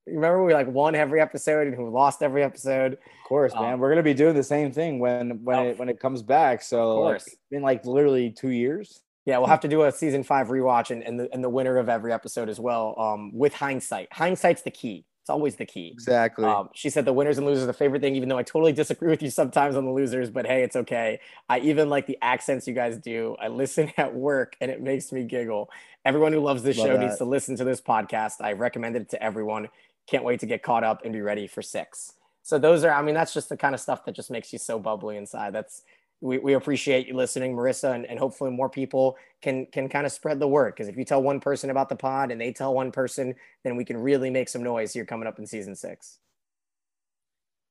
Remember 0.07 0.43
we 0.43 0.53
like 0.53 0.67
won 0.67 0.95
every 0.95 1.19
episode 1.19 1.67
and 1.67 1.75
who 1.75 1.89
lost 1.89 2.21
every 2.21 2.43
episode. 2.43 2.93
Of 2.93 3.27
course, 3.27 3.53
um, 3.55 3.63
man. 3.63 3.79
We're 3.79 3.89
gonna 3.89 4.03
be 4.03 4.13
doing 4.13 4.35
the 4.35 4.43
same 4.43 4.71
thing 4.71 4.99
when 4.99 5.43
when 5.43 5.57
oh, 5.57 5.67
it 5.69 5.79
when 5.79 5.89
it 5.89 5.99
comes 5.99 6.21
back. 6.21 6.61
So 6.61 7.01
like, 7.01 7.21
in 7.51 7.61
like 7.61 7.85
literally 7.85 8.31
two 8.31 8.49
years. 8.49 9.01
Yeah, 9.25 9.39
we'll 9.39 9.47
have 9.47 9.61
to 9.61 9.67
do 9.67 9.83
a 9.83 9.91
season 9.91 10.23
five 10.23 10.49
rewatch 10.49 10.91
and, 10.91 11.01
and 11.01 11.19
the 11.19 11.33
and 11.33 11.43
the 11.43 11.49
winner 11.49 11.77
of 11.77 11.89
every 11.89 12.13
episode 12.13 12.49
as 12.49 12.59
well. 12.59 12.93
Um, 12.99 13.31
with 13.33 13.55
hindsight. 13.55 14.09
Hindsight's 14.11 14.61
the 14.61 14.71
key. 14.71 15.05
It's 15.25 15.29
always 15.31 15.55
the 15.55 15.65
key. 15.65 15.87
Exactly. 15.91 16.45
Um, 16.45 16.69
she 16.75 16.91
said 16.91 17.03
the 17.03 17.11
winners 17.11 17.39
and 17.39 17.47
losers 17.47 17.63
are 17.63 17.65
the 17.65 17.73
favorite 17.73 17.99
thing, 17.99 18.15
even 18.15 18.29
though 18.29 18.37
I 18.37 18.43
totally 18.43 18.73
disagree 18.73 19.09
with 19.09 19.23
you 19.23 19.31
sometimes 19.31 19.75
on 19.75 19.83
the 19.83 19.91
losers, 19.91 20.29
but 20.29 20.45
hey, 20.45 20.61
it's 20.61 20.75
okay. 20.75 21.19
I 21.49 21.57
even 21.61 21.89
like 21.89 22.05
the 22.05 22.15
accents 22.21 22.67
you 22.67 22.75
guys 22.75 22.99
do. 22.99 23.35
I 23.41 23.47
listen 23.47 23.91
at 23.97 24.13
work 24.13 24.55
and 24.61 24.69
it 24.69 24.83
makes 24.83 25.11
me 25.11 25.23
giggle. 25.23 25.71
Everyone 26.05 26.31
who 26.31 26.41
loves 26.41 26.61
this 26.61 26.77
Love 26.77 26.85
show 26.85 26.93
that. 26.93 27.03
needs 27.03 27.17
to 27.17 27.25
listen 27.25 27.55
to 27.55 27.63
this 27.63 27.81
podcast. 27.81 28.33
I 28.39 28.51
recommend 28.51 28.97
it 28.97 29.09
to 29.09 29.23
everyone. 29.23 29.69
Can't 30.07 30.23
wait 30.23 30.39
to 30.41 30.45
get 30.45 30.63
caught 30.63 30.83
up 30.83 31.03
and 31.03 31.13
be 31.13 31.21
ready 31.21 31.47
for 31.47 31.61
six. 31.61 32.13
So 32.43 32.59
those 32.59 32.83
are, 32.83 32.91
I 32.91 33.01
mean, 33.01 33.15
that's 33.15 33.33
just 33.33 33.49
the 33.49 33.57
kind 33.57 33.73
of 33.73 33.81
stuff 33.81 34.05
that 34.05 34.15
just 34.15 34.29
makes 34.29 34.53
you 34.53 34.59
so 34.59 34.77
bubbly 34.77 35.17
inside. 35.17 35.53
That's 35.53 35.81
we, 36.21 36.37
we 36.37 36.53
appreciate 36.53 37.07
you 37.07 37.15
listening, 37.15 37.55
Marissa, 37.55 37.93
and, 37.93 38.05
and 38.05 38.17
hopefully 38.17 38.51
more 38.51 38.69
people 38.69 39.17
can 39.41 39.65
can 39.67 39.89
kind 39.89 40.05
of 40.05 40.11
spread 40.11 40.39
the 40.39 40.47
word. 40.47 40.73
Because 40.73 40.87
if 40.87 40.97
you 40.97 41.05
tell 41.05 41.21
one 41.21 41.39
person 41.39 41.69
about 41.69 41.89
the 41.89 41.95
pod 41.95 42.31
and 42.31 42.39
they 42.39 42.53
tell 42.53 42.73
one 42.73 42.91
person, 42.91 43.35
then 43.63 43.75
we 43.75 43.85
can 43.85 43.97
really 43.97 44.29
make 44.29 44.49
some 44.49 44.63
noise 44.63 44.93
here 44.93 45.05
coming 45.05 45.27
up 45.27 45.39
in 45.39 45.45
season 45.45 45.75
six. 45.75 46.19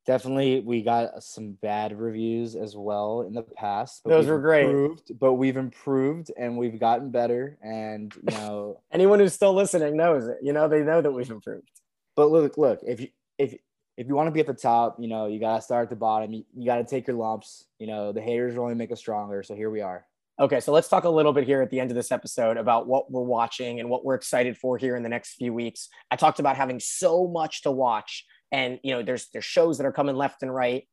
Definitely, 0.06 0.60
we 0.60 0.82
got 0.82 1.22
some 1.22 1.52
bad 1.62 1.98
reviews 1.98 2.54
as 2.56 2.76
well 2.76 3.22
in 3.22 3.32
the 3.32 3.42
past. 3.42 4.02
Those 4.04 4.26
were 4.26 4.38
great, 4.38 4.66
improved, 4.66 5.18
but 5.18 5.34
we've 5.34 5.56
improved 5.56 6.30
and 6.36 6.58
we've 6.58 6.78
gotten 6.78 7.10
better. 7.10 7.58
And 7.62 8.14
you 8.14 8.36
know, 8.36 8.80
anyone 8.92 9.18
who's 9.18 9.32
still 9.32 9.54
listening 9.54 9.96
knows 9.96 10.26
it. 10.26 10.38
You 10.42 10.52
know, 10.52 10.68
they 10.68 10.82
know 10.82 11.00
that 11.00 11.10
we've 11.10 11.30
improved. 11.30 11.70
But 12.16 12.30
look, 12.30 12.56
look, 12.56 12.80
if 12.87 13.00
you 13.00 13.09
if 13.38 13.54
if 13.97 14.09
you 14.09 14.14
want 14.14 14.26
to 14.26 14.33
be 14.33 14.40
at 14.40 14.47
the 14.47 14.54
top, 14.54 14.97
you 14.99 15.09
know, 15.09 15.26
you 15.26 15.38
got 15.38 15.56
to 15.56 15.62
start 15.62 15.85
at 15.85 15.90
the 15.90 15.97
bottom. 15.97 16.33
You, 16.33 16.44
you 16.54 16.66
got 16.66 16.76
to 16.76 16.85
take 16.85 17.06
your 17.06 17.16
lumps. 17.16 17.64
You 17.78 17.87
know, 17.87 18.12
the 18.12 18.21
haters 18.21 18.56
will 18.56 18.64
only 18.64 18.75
make 18.75 18.90
us 18.90 18.99
stronger. 18.99 19.42
So 19.42 19.54
here 19.54 19.71
we 19.71 19.80
are. 19.80 20.06
Okay, 20.40 20.59
so 20.59 20.73
let's 20.73 20.88
talk 20.88 21.04
a 21.04 21.09
little 21.09 21.33
bit 21.33 21.44
here 21.44 21.62
at 21.62 21.71
the 21.71 21.78
end 21.78 21.92
of 21.92 21.94
this 21.94 22.11
episode 22.11 22.56
about 22.56 22.88
what 22.88 23.09
we're 23.09 23.23
watching 23.23 23.78
and 23.78 23.88
what 23.88 24.04
we're 24.04 24.16
excited 24.16 24.59
for 24.59 24.76
here 24.76 24.97
in 24.97 25.04
the 25.04 25.09
next 25.09 25.35
few 25.35 25.52
weeks. 25.52 25.88
I 26.11 26.16
talked 26.16 26.40
about 26.40 26.56
having 26.56 26.80
so 26.80 27.28
much 27.28 27.62
to 27.62 27.71
watch, 27.71 28.25
and 28.50 28.80
you 28.83 28.92
know, 28.92 29.02
there's 29.02 29.28
there's 29.33 29.44
shows 29.44 29.78
that 29.78 29.87
are 29.87 29.92
coming 29.92 30.16
left 30.16 30.42
and 30.42 30.52
right. 30.52 30.88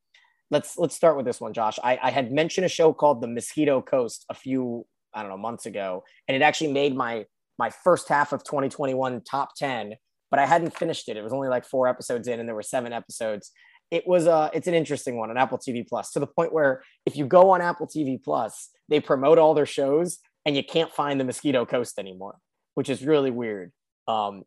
Let's 0.52 0.78
let's 0.78 0.96
start 0.96 1.18
with 1.18 1.26
this 1.26 1.42
one, 1.42 1.54
Josh. 1.54 1.80
I, 1.84 1.98
I 2.04 2.12
had 2.12 2.32
mentioned 2.32 2.66
a 2.66 2.70
show 2.70 2.94
called 2.94 3.20
The 3.22 3.28
Mosquito 3.28 3.82
Coast 3.82 4.26
a 4.30 4.36
few 4.36 4.86
I 5.12 5.22
don't 5.22 5.32
know 5.32 5.38
months 5.38 5.66
ago, 5.66 6.04
and 6.28 6.36
it 6.36 6.44
actually 6.44 6.72
made 6.72 6.96
my 6.96 7.26
my 7.58 7.72
first 7.72 8.10
half 8.10 8.34
of 8.34 8.44
2021 8.44 9.22
top 9.22 9.56
10 9.56 9.96
but 10.32 10.40
I 10.40 10.46
hadn't 10.46 10.76
finished 10.76 11.10
it. 11.10 11.18
It 11.18 11.24
was 11.24 11.34
only 11.34 11.50
like 11.50 11.66
four 11.66 11.88
episodes 11.88 12.28
in, 12.28 12.40
and 12.40 12.48
there 12.48 12.56
were 12.56 12.64
seven 12.64 12.94
episodes. 12.94 13.52
It 13.92 14.08
was 14.08 14.26
a, 14.26 14.50
it's 14.54 14.68
an 14.68 14.74
interesting 14.74 15.18
one 15.18 15.30
on 15.30 15.38
Apple 15.38 15.58
TV 15.58 15.86
Plus 15.88 16.12
to 16.14 16.20
the 16.20 16.26
point 16.26 16.54
where 16.54 16.82
if 17.06 17.18
you 17.18 17.28
go 17.28 17.52
on 17.52 17.62
Apple 17.62 17.86
TV 17.86 18.22
Plus, 18.24 18.70
they 18.88 19.02
promote 19.02 19.38
all 19.38 19.54
their 19.54 19.66
shows 19.66 20.20
and 20.46 20.56
you 20.56 20.64
can't 20.64 20.92
find 20.92 21.20
the 21.20 21.26
Mosquito 21.26 21.66
Coast 21.66 22.00
anymore, 22.00 22.38
which 22.76 22.90
is 22.90 23.06
really 23.06 23.30
weird. 23.30 23.74
Um, 24.08 24.44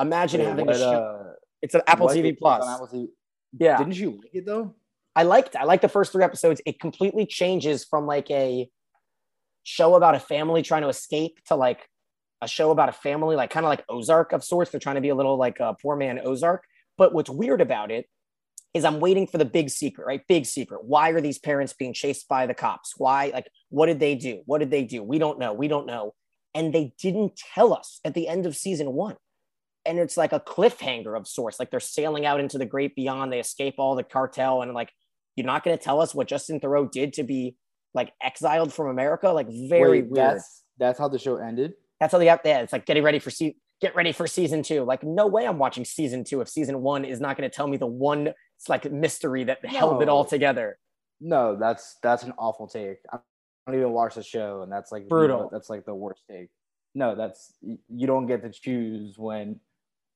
imagine 0.00 0.40
having 0.40 0.66
what, 0.66 0.76
a 0.76 0.78
show. 0.78 1.26
Uh, 1.30 1.32
it's 1.60 1.74
an 1.74 1.82
Apple 1.88 2.08
TV 2.08 2.38
Plus. 2.38 2.64
Apple 2.64 2.86
TV? 2.86 3.08
Yeah. 3.58 3.76
Didn't 3.76 3.96
you 3.96 4.12
like 4.12 4.34
it 4.34 4.46
though? 4.46 4.76
I 5.16 5.24
liked 5.24 5.56
I 5.56 5.64
liked 5.64 5.82
the 5.82 5.88
first 5.88 6.12
three 6.12 6.22
episodes. 6.22 6.60
It 6.64 6.78
completely 6.78 7.26
changes 7.26 7.84
from 7.84 8.06
like 8.06 8.30
a 8.30 8.68
show 9.64 9.94
about 9.96 10.14
a 10.14 10.20
family 10.20 10.62
trying 10.62 10.82
to 10.82 10.88
escape 10.88 11.38
to 11.48 11.56
like 11.56 11.88
a 12.42 12.48
show 12.48 12.70
about 12.70 12.88
a 12.88 12.92
family, 12.92 13.36
like 13.36 13.50
kind 13.50 13.64
of 13.64 13.70
like 13.70 13.84
Ozark 13.88 14.32
of 14.32 14.44
sorts. 14.44 14.70
They're 14.70 14.80
trying 14.80 14.96
to 14.96 15.00
be 15.00 15.08
a 15.08 15.14
little 15.14 15.36
like 15.36 15.60
a 15.60 15.74
poor 15.80 15.96
man 15.96 16.20
Ozark. 16.22 16.64
But 16.98 17.14
what's 17.14 17.30
weird 17.30 17.60
about 17.60 17.90
it 17.90 18.06
is 18.74 18.84
I'm 18.84 19.00
waiting 19.00 19.26
for 19.26 19.38
the 19.38 19.44
big 19.44 19.70
secret, 19.70 20.06
right? 20.06 20.20
Big 20.28 20.44
secret. 20.46 20.84
Why 20.84 21.10
are 21.10 21.20
these 21.20 21.38
parents 21.38 21.72
being 21.72 21.94
chased 21.94 22.28
by 22.28 22.46
the 22.46 22.54
cops? 22.54 22.94
Why? 22.96 23.30
Like, 23.32 23.48
what 23.70 23.86
did 23.86 24.00
they 24.00 24.14
do? 24.14 24.42
What 24.46 24.58
did 24.58 24.70
they 24.70 24.84
do? 24.84 25.02
We 25.02 25.18
don't 25.18 25.38
know. 25.38 25.52
We 25.52 25.68
don't 25.68 25.86
know. 25.86 26.14
And 26.54 26.72
they 26.72 26.92
didn't 27.00 27.40
tell 27.54 27.72
us 27.72 28.00
at 28.04 28.14
the 28.14 28.28
end 28.28 28.46
of 28.46 28.56
season 28.56 28.92
one. 28.92 29.16
And 29.84 29.98
it's 29.98 30.16
like 30.16 30.32
a 30.32 30.40
cliffhanger 30.40 31.16
of 31.16 31.26
sorts. 31.28 31.58
Like 31.58 31.70
they're 31.70 31.80
sailing 31.80 32.26
out 32.26 32.40
into 32.40 32.58
the 32.58 32.66
great 32.66 32.94
beyond. 32.94 33.32
They 33.32 33.40
escape 33.40 33.76
all 33.78 33.94
the 33.94 34.02
cartel. 34.02 34.62
And 34.62 34.74
like, 34.74 34.90
you're 35.36 35.46
not 35.46 35.64
going 35.64 35.76
to 35.76 35.82
tell 35.82 36.00
us 36.00 36.14
what 36.14 36.28
Justin 36.28 36.60
Theroux 36.60 36.90
did 36.90 37.14
to 37.14 37.22
be 37.22 37.56
like 37.94 38.12
exiled 38.22 38.72
from 38.72 38.88
America? 38.88 39.28
Like, 39.30 39.48
very 39.68 40.02
Wait, 40.02 40.10
weird. 40.10 40.36
That's, 40.36 40.62
that's 40.78 40.98
how 40.98 41.08
the 41.08 41.18
show 41.18 41.36
ended? 41.36 41.74
That's 42.00 42.12
how 42.12 42.18
they 42.18 42.24
got 42.24 42.44
there. 42.44 42.62
It's 42.62 42.72
like 42.72 42.86
getting 42.86 43.02
ready 43.02 43.18
for 43.18 43.30
se- 43.30 43.56
get 43.80 43.94
ready 43.94 44.12
for 44.12 44.26
season 44.26 44.62
two. 44.62 44.84
Like, 44.84 45.02
no 45.02 45.26
way 45.26 45.46
I'm 45.46 45.58
watching 45.58 45.84
season 45.84 46.24
two 46.24 46.40
if 46.40 46.48
season 46.48 46.82
one 46.82 47.04
is 47.04 47.20
not 47.20 47.36
going 47.36 47.48
to 47.48 47.54
tell 47.54 47.66
me 47.66 47.76
the 47.76 47.86
one 47.86 48.32
it's 48.58 48.68
like 48.68 48.90
mystery 48.90 49.44
that 49.44 49.62
no. 49.62 49.70
held 49.70 50.02
it 50.02 50.08
all 50.08 50.24
together. 50.24 50.78
No, 51.20 51.56
that's 51.56 51.96
that's 52.02 52.22
an 52.22 52.32
awful 52.38 52.66
take. 52.66 52.98
I 53.12 53.18
don't 53.66 53.76
even 53.76 53.92
watch 53.92 54.14
the 54.14 54.22
show, 54.22 54.62
and 54.62 54.70
that's 54.70 54.92
like 54.92 55.08
brutal. 55.08 55.36
You 55.36 55.42
know, 55.44 55.48
that's 55.52 55.70
like 55.70 55.84
the 55.84 55.94
worst 55.94 56.22
take. 56.30 56.48
No, 56.94 57.14
that's 57.14 57.52
you 57.62 58.06
don't 58.06 58.26
get 58.26 58.42
to 58.42 58.50
choose 58.50 59.18
when 59.18 59.60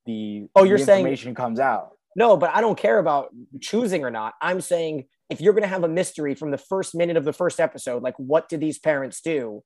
the 0.07 0.49
oh 0.55 0.65
you're 0.65 0.79
the 0.79 0.85
saying 0.85 1.01
information 1.01 1.35
comes 1.35 1.61
out. 1.61 1.93
No, 2.17 2.37
but 2.37 2.55
I 2.55 2.61
don't 2.61 2.77
care 2.77 2.99
about 2.99 3.29
choosing 3.61 4.05
or 4.05 4.11
not. 4.11 4.35
I'm 4.43 4.61
saying 4.61 5.07
if 5.31 5.41
you're 5.41 5.53
going 5.53 5.63
to 5.63 5.69
have 5.69 5.85
a 5.85 5.89
mystery 5.89 6.35
from 6.35 6.51
the 6.51 6.59
first 6.59 6.95
minute 6.95 7.17
of 7.17 7.25
the 7.25 7.33
first 7.33 7.61
episode, 7.61 8.03
like 8.03 8.15
what 8.19 8.49
did 8.49 8.61
these 8.61 8.79
parents 8.79 9.21
do? 9.21 9.63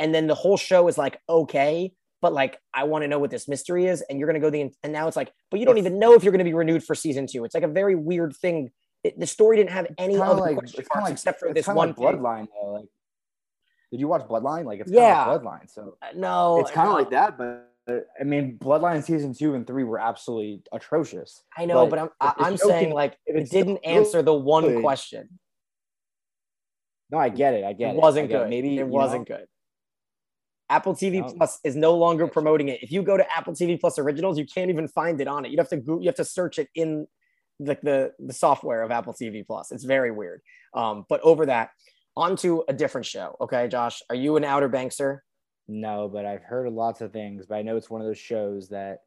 And 0.00 0.12
then 0.12 0.26
the 0.26 0.34
whole 0.34 0.56
show 0.56 0.88
is 0.88 0.98
like 0.98 1.20
okay 1.28 1.92
but 2.20 2.32
like 2.32 2.58
i 2.74 2.82
want 2.82 3.02
to 3.02 3.08
know 3.08 3.18
what 3.18 3.30
this 3.30 3.46
mystery 3.46 3.86
is 3.86 4.02
and 4.02 4.18
you're 4.18 4.26
going 4.26 4.40
to 4.40 4.44
go 4.44 4.50
the 4.50 4.72
and 4.82 4.92
now 4.92 5.06
it's 5.06 5.16
like 5.16 5.32
but 5.50 5.60
you 5.60 5.66
don't 5.66 5.78
even 5.78 5.98
know 5.98 6.14
if 6.14 6.24
you're 6.24 6.32
going 6.32 6.38
to 6.38 6.44
be 6.44 6.54
renewed 6.54 6.82
for 6.82 6.94
season 6.94 7.26
two 7.26 7.44
it's 7.44 7.54
like 7.54 7.62
a 7.62 7.68
very 7.68 7.94
weird 7.94 8.34
thing 8.36 8.70
it, 9.04 9.18
the 9.18 9.26
story 9.26 9.56
didn't 9.56 9.70
have 9.70 9.86
any 9.96 10.18
other 10.18 10.40
like, 10.40 10.56
question 10.56 10.84
marks 10.92 11.04
like, 11.04 11.12
except 11.12 11.38
for 11.38 11.54
this 11.54 11.68
one 11.68 11.88
like 11.88 11.96
bloodline 11.96 12.48
though 12.60 12.72
like 12.72 12.88
did 13.92 14.00
you 14.00 14.08
watch 14.08 14.22
bloodline 14.22 14.64
like 14.64 14.80
it's 14.80 14.90
yeah 14.90 15.26
like 15.26 15.40
bloodline 15.40 15.70
so 15.70 15.96
uh, 16.02 16.06
no 16.16 16.60
it's 16.60 16.70
kind 16.70 16.88
of 16.88 16.94
like 16.94 17.10
that 17.10 17.38
but 17.38 17.66
I 18.20 18.24
mean, 18.24 18.56
Bloodline 18.58 19.02
season 19.02 19.34
two 19.34 19.54
and 19.54 19.66
three 19.66 19.84
were 19.84 19.98
absolutely 19.98 20.62
atrocious. 20.72 21.42
I 21.56 21.64
know, 21.64 21.86
but, 21.86 21.98
but 21.98 22.12
I'm 22.20 22.34
I'm 22.38 22.56
saying 22.56 22.86
can, 22.86 22.94
like 22.94 23.18
it 23.26 23.50
didn't 23.50 23.78
answer 23.78 24.22
the 24.22 24.34
one 24.34 24.80
question. 24.80 25.28
No, 27.10 27.18
I 27.18 27.28
get 27.28 27.54
it. 27.54 27.64
I 27.64 27.72
get 27.72 27.90
it. 27.90 27.96
it 27.96 28.00
wasn't 28.00 28.28
good. 28.28 28.42
It. 28.42 28.50
Maybe 28.50 28.78
it 28.78 28.86
wasn't 28.86 29.28
know, 29.28 29.36
good. 29.36 29.46
Apple 30.70 30.94
TV 30.94 31.22
oh. 31.22 31.34
Plus 31.36 31.58
is 31.64 31.76
no 31.76 31.94
longer 31.94 32.26
promoting 32.26 32.68
it. 32.68 32.82
If 32.82 32.90
you 32.92 33.02
go 33.02 33.16
to 33.16 33.36
Apple 33.36 33.52
TV 33.52 33.78
Plus 33.78 33.98
Originals, 33.98 34.38
you 34.38 34.46
can't 34.46 34.70
even 34.70 34.88
find 34.88 35.20
it 35.20 35.28
on 35.28 35.44
it. 35.44 35.50
You 35.50 35.58
have 35.58 35.68
to 35.70 35.76
go, 35.76 36.00
you 36.00 36.06
have 36.06 36.14
to 36.16 36.24
search 36.24 36.58
it 36.58 36.68
in 36.74 37.06
the, 37.58 37.76
the, 37.82 38.12
the 38.18 38.32
software 38.32 38.82
of 38.82 38.90
Apple 38.90 39.12
TV 39.12 39.46
Plus. 39.46 39.72
It's 39.72 39.84
very 39.84 40.10
weird. 40.10 40.40
Um, 40.72 41.04
but 41.08 41.20
over 41.22 41.46
that, 41.46 41.70
onto 42.16 42.62
a 42.68 42.72
different 42.72 43.06
show. 43.06 43.36
Okay, 43.40 43.68
Josh, 43.68 44.02
are 44.08 44.16
you 44.16 44.36
an 44.36 44.44
Outer 44.44 44.68
Bankser? 44.68 45.18
No, 45.68 46.08
but 46.08 46.24
I've 46.24 46.42
heard 46.42 46.72
lots 46.72 47.00
of 47.00 47.12
things. 47.12 47.46
But 47.46 47.56
I 47.56 47.62
know 47.62 47.76
it's 47.76 47.90
one 47.90 48.00
of 48.00 48.06
those 48.06 48.18
shows 48.18 48.68
that 48.68 48.98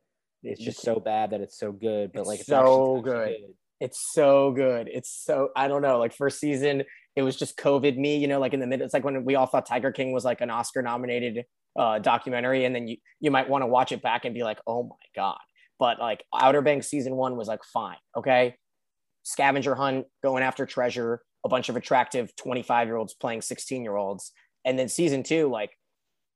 it's 0.43 0.61
just 0.61 0.81
so 0.81 0.99
bad 0.99 1.31
that 1.31 1.41
it's 1.41 1.57
so 1.57 1.71
good. 1.71 2.11
But 2.13 2.21
it's 2.21 2.27
like, 2.27 2.39
it's 2.39 2.47
so 2.47 3.01
good. 3.01 3.13
good. 3.13 3.53
It's 3.79 3.99
so 4.13 4.51
good. 4.51 4.89
It's 4.91 5.23
so 5.25 5.49
I 5.55 5.67
don't 5.67 5.81
know. 5.81 5.99
Like 5.99 6.13
first 6.13 6.39
season, 6.39 6.83
it 7.15 7.21
was 7.21 7.35
just 7.35 7.57
COVID 7.57 7.97
me, 7.97 8.17
you 8.17 8.27
know, 8.27 8.39
like 8.39 8.53
in 8.53 8.59
the 8.59 8.67
middle. 8.67 8.85
It's 8.85 8.93
like 8.93 9.03
when 9.03 9.23
we 9.23 9.35
all 9.35 9.45
thought 9.45 9.65
Tiger 9.65 9.91
King 9.91 10.11
was 10.11 10.25
like 10.25 10.41
an 10.41 10.49
Oscar 10.49 10.81
nominated 10.81 11.45
uh, 11.77 11.99
documentary, 11.99 12.65
and 12.65 12.75
then 12.75 12.87
you 12.87 12.97
you 13.19 13.31
might 13.31 13.49
want 13.49 13.61
to 13.61 13.67
watch 13.67 13.91
it 13.91 14.01
back 14.01 14.25
and 14.25 14.33
be 14.33 14.43
like, 14.43 14.59
oh 14.65 14.83
my 14.83 14.95
god. 15.15 15.39
But 15.79 15.99
like 15.99 16.23
Outer 16.33 16.61
Banks 16.61 16.87
season 16.87 17.15
one 17.15 17.35
was 17.35 17.47
like 17.47 17.63
fine, 17.63 17.97
okay. 18.15 18.55
Scavenger 19.23 19.75
hunt, 19.75 20.05
going 20.21 20.43
after 20.43 20.65
treasure, 20.65 21.21
a 21.45 21.49
bunch 21.49 21.69
of 21.69 21.75
attractive 21.75 22.35
25 22.35 22.87
year 22.87 22.97
olds 22.97 23.13
playing 23.13 23.41
16 23.41 23.83
year 23.83 23.95
olds, 23.95 24.31
and 24.65 24.77
then 24.77 24.89
season 24.89 25.23
two, 25.23 25.49
like 25.49 25.71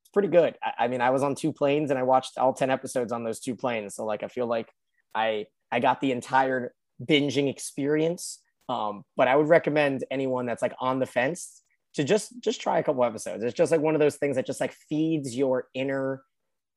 it's 0.01 0.11
pretty 0.13 0.29
good. 0.29 0.55
I, 0.63 0.85
I 0.85 0.87
mean, 0.87 1.01
I 1.01 1.09
was 1.09 1.23
on 1.23 1.35
two 1.35 1.51
planes 1.51 1.89
and 1.89 1.99
I 1.99 2.03
watched 2.03 2.37
all 2.37 2.53
10 2.53 2.69
episodes 2.69 3.11
on 3.11 3.23
those 3.23 3.39
two 3.39 3.55
planes, 3.55 3.95
so 3.95 4.05
like 4.05 4.23
I 4.23 4.27
feel 4.27 4.47
like 4.47 4.69
I 5.15 5.47
I 5.71 5.79
got 5.79 6.01
the 6.01 6.11
entire 6.11 6.73
binging 7.03 7.49
experience 7.49 8.39
um, 8.69 9.03
but 9.15 9.27
I 9.27 9.35
would 9.35 9.47
recommend 9.47 10.03
anyone 10.11 10.45
that's 10.45 10.61
like 10.61 10.73
on 10.79 10.99
the 10.99 11.05
fence 11.05 11.61
to 11.95 12.03
just 12.03 12.33
just 12.41 12.61
try 12.61 12.79
a 12.79 12.83
couple 12.83 13.03
episodes. 13.03 13.43
It's 13.43 13.55
just 13.55 13.71
like 13.71 13.81
one 13.81 13.95
of 13.95 13.99
those 13.99 14.17
things 14.17 14.35
that 14.35 14.45
just 14.45 14.61
like 14.61 14.73
feeds 14.89 15.35
your 15.35 15.67
inner 15.73 16.21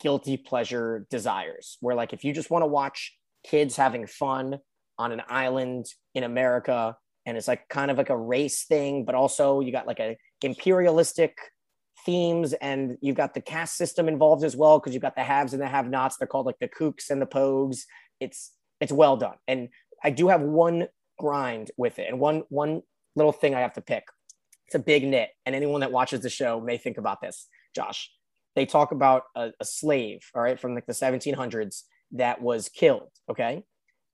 guilty 0.00 0.36
pleasure 0.36 1.06
desires. 1.10 1.76
Where 1.80 1.94
like 1.94 2.12
if 2.12 2.24
you 2.24 2.32
just 2.32 2.50
want 2.50 2.62
to 2.62 2.66
watch 2.66 3.16
kids 3.46 3.76
having 3.76 4.06
fun 4.06 4.58
on 4.98 5.12
an 5.12 5.22
island 5.28 5.86
in 6.14 6.24
America, 6.24 6.96
and 7.26 7.36
it's 7.36 7.48
like 7.48 7.68
kind 7.68 7.90
of 7.90 7.98
like 7.98 8.10
a 8.10 8.16
race 8.16 8.64
thing, 8.64 9.04
but 9.04 9.14
also 9.14 9.60
you 9.60 9.72
got 9.72 9.86
like 9.86 10.00
a 10.00 10.16
imperialistic 10.42 11.36
themes 12.06 12.54
and 12.54 12.96
you've 13.02 13.16
got 13.16 13.34
the 13.34 13.40
caste 13.40 13.76
system 13.76 14.08
involved 14.08 14.42
as 14.42 14.56
well 14.56 14.78
because 14.78 14.94
you've 14.94 15.02
got 15.02 15.16
the 15.16 15.22
haves 15.22 15.52
and 15.52 15.60
the 15.60 15.68
have-nots. 15.68 16.16
They're 16.16 16.26
called 16.26 16.46
like 16.46 16.58
the 16.60 16.68
kooks 16.68 17.10
and 17.10 17.20
the 17.20 17.26
pogues. 17.26 17.82
It's 18.20 18.52
it's 18.80 18.92
well 18.92 19.16
done. 19.16 19.36
And 19.46 19.68
I 20.02 20.10
do 20.10 20.28
have 20.28 20.40
one 20.40 20.86
grind 21.20 21.70
with 21.76 21.98
it. 21.98 22.08
And 22.08 22.18
one 22.18 22.42
one 22.48 22.82
little 23.14 23.32
thing 23.32 23.54
I 23.54 23.60
have 23.60 23.74
to 23.74 23.80
pick. 23.80 24.04
It's 24.66 24.74
a 24.74 24.78
big 24.78 25.04
nit, 25.04 25.30
and 25.44 25.54
anyone 25.54 25.80
that 25.80 25.92
watches 25.92 26.20
the 26.20 26.30
show 26.30 26.60
may 26.60 26.78
think 26.78 26.96
about 26.96 27.20
this. 27.20 27.48
Josh, 27.74 28.10
they 28.54 28.66
talk 28.66 28.92
about 28.92 29.24
a, 29.36 29.50
a 29.60 29.64
slave, 29.64 30.20
all 30.34 30.42
right, 30.42 30.58
from 30.58 30.74
like 30.74 30.86
the 30.86 30.92
1700s 30.92 31.82
that 32.12 32.40
was 32.40 32.68
killed. 32.68 33.10
Okay, 33.28 33.64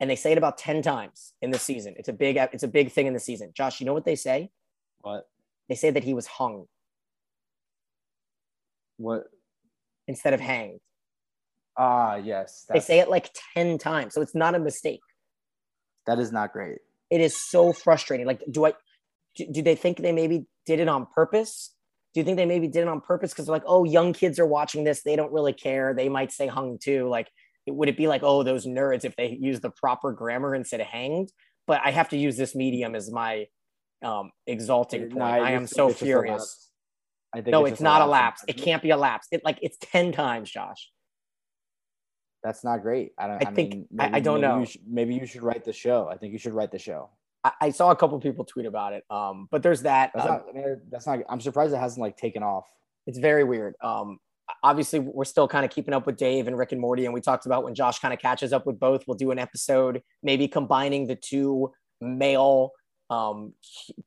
and 0.00 0.10
they 0.10 0.16
say 0.16 0.32
it 0.32 0.38
about 0.38 0.58
10 0.58 0.82
times 0.82 1.34
in 1.42 1.50
the 1.50 1.58
season. 1.58 1.94
It's 1.96 2.08
a 2.08 2.12
big 2.12 2.36
it's 2.36 2.62
a 2.62 2.68
big 2.68 2.90
thing 2.90 3.06
in 3.06 3.14
the 3.14 3.20
season. 3.20 3.52
Josh, 3.54 3.80
you 3.80 3.86
know 3.86 3.94
what 3.94 4.04
they 4.04 4.16
say? 4.16 4.50
What? 5.00 5.24
They 5.68 5.74
say 5.74 5.90
that 5.90 6.04
he 6.04 6.14
was 6.14 6.26
hung. 6.26 6.64
What? 8.96 9.24
Instead 10.08 10.32
of 10.34 10.40
hanged. 10.40 10.80
Ah, 11.76 12.16
yes. 12.16 12.64
They 12.72 12.80
say 12.80 13.00
it 13.00 13.10
like 13.10 13.30
10 13.54 13.76
times. 13.76 14.14
So 14.14 14.22
it's 14.22 14.34
not 14.34 14.54
a 14.54 14.58
mistake. 14.58 15.00
That 16.06 16.18
is 16.18 16.32
not 16.32 16.52
great 16.52 16.78
it 17.10 17.20
is 17.20 17.36
so 17.40 17.72
frustrating. 17.72 18.26
Like, 18.26 18.42
do 18.50 18.66
I, 18.66 18.74
do, 19.36 19.46
do 19.50 19.62
they 19.62 19.74
think 19.74 19.98
they 19.98 20.12
maybe 20.12 20.46
did 20.66 20.80
it 20.80 20.88
on 20.88 21.06
purpose? 21.14 21.72
Do 22.14 22.20
you 22.20 22.24
think 22.24 22.36
they 22.36 22.46
maybe 22.46 22.68
did 22.68 22.82
it 22.82 22.88
on 22.88 23.00
purpose? 23.00 23.32
Because 23.32 23.46
they're 23.46 23.54
like, 23.54 23.64
oh, 23.66 23.84
young 23.84 24.12
kids 24.12 24.38
are 24.38 24.46
watching 24.46 24.84
this. 24.84 25.02
They 25.02 25.16
don't 25.16 25.32
really 25.32 25.52
care. 25.52 25.94
They 25.94 26.08
might 26.08 26.32
say 26.32 26.46
hung 26.46 26.78
too. 26.78 27.08
Like, 27.08 27.28
would 27.66 27.88
it 27.88 27.96
be 27.96 28.06
like, 28.06 28.22
oh, 28.22 28.42
those 28.42 28.66
nerds 28.66 29.04
if 29.04 29.16
they 29.16 29.36
use 29.40 29.60
the 29.60 29.70
proper 29.70 30.12
grammar 30.12 30.54
instead 30.54 30.80
of 30.80 30.86
hanged? 30.86 31.30
But 31.66 31.80
I 31.84 31.90
have 31.90 32.08
to 32.10 32.16
use 32.16 32.36
this 32.36 32.54
medium 32.54 32.94
as 32.94 33.10
my 33.10 33.46
um, 34.02 34.30
exalting 34.46 35.02
point. 35.02 35.16
No, 35.16 35.24
I, 35.24 35.38
I 35.38 35.50
am 35.52 35.66
so 35.66 35.90
furious. 35.90 36.70
I 37.34 37.42
think 37.42 37.48
no, 37.48 37.64
it's, 37.64 37.72
it's 37.72 37.80
not 37.80 38.02
a 38.02 38.06
lapse. 38.06 38.44
It 38.46 38.56
can't 38.56 38.82
be 38.82 38.90
a 38.90 38.96
lapse. 38.96 39.26
It 39.30 39.42
like 39.44 39.58
it's 39.60 39.76
ten 39.80 40.12
times, 40.12 40.50
Josh. 40.50 40.90
That's 42.46 42.62
not 42.62 42.80
great. 42.80 43.10
I 43.18 43.26
don't. 43.26 43.44
I, 43.44 43.50
I 43.50 43.52
think 43.52 43.72
mean, 43.72 43.86
maybe, 43.90 44.14
I, 44.14 44.20
don't 44.20 44.40
know. 44.40 44.60
You 44.60 44.66
should, 44.66 44.82
maybe 44.86 45.16
you 45.16 45.26
should 45.26 45.42
write 45.42 45.64
the 45.64 45.72
show. 45.72 46.08
I 46.08 46.16
think 46.16 46.32
you 46.32 46.38
should 46.38 46.54
write 46.54 46.70
the 46.70 46.78
show. 46.78 47.10
I, 47.42 47.52
I 47.60 47.70
saw 47.70 47.90
a 47.90 47.96
couple 47.96 48.20
people 48.20 48.44
tweet 48.44 48.66
about 48.66 48.92
it. 48.92 49.02
Um, 49.10 49.48
but 49.50 49.64
there's 49.64 49.82
that. 49.82 50.12
That's, 50.14 50.26
uh, 50.28 50.38
not, 50.54 50.78
that's 50.88 51.06
not. 51.08 51.18
I'm 51.28 51.40
surprised 51.40 51.74
it 51.74 51.78
hasn't 51.78 52.00
like 52.00 52.16
taken 52.16 52.44
off. 52.44 52.68
It's 53.08 53.18
very 53.18 53.42
weird. 53.42 53.74
Um, 53.82 54.20
obviously 54.62 55.00
we're 55.00 55.24
still 55.24 55.48
kind 55.48 55.64
of 55.64 55.72
keeping 55.72 55.92
up 55.92 56.06
with 56.06 56.16
Dave 56.16 56.46
and 56.46 56.56
Rick 56.56 56.70
and 56.70 56.80
Morty, 56.80 57.04
and 57.04 57.12
we 57.12 57.20
talked 57.20 57.46
about 57.46 57.64
when 57.64 57.74
Josh 57.74 57.98
kind 57.98 58.14
of 58.14 58.20
catches 58.20 58.52
up 58.52 58.64
with 58.64 58.78
both, 58.78 59.02
we'll 59.08 59.16
do 59.16 59.32
an 59.32 59.40
episode 59.40 60.02
maybe 60.22 60.46
combining 60.46 61.08
the 61.08 61.16
two 61.16 61.72
male 62.00 62.70
um, 63.10 63.54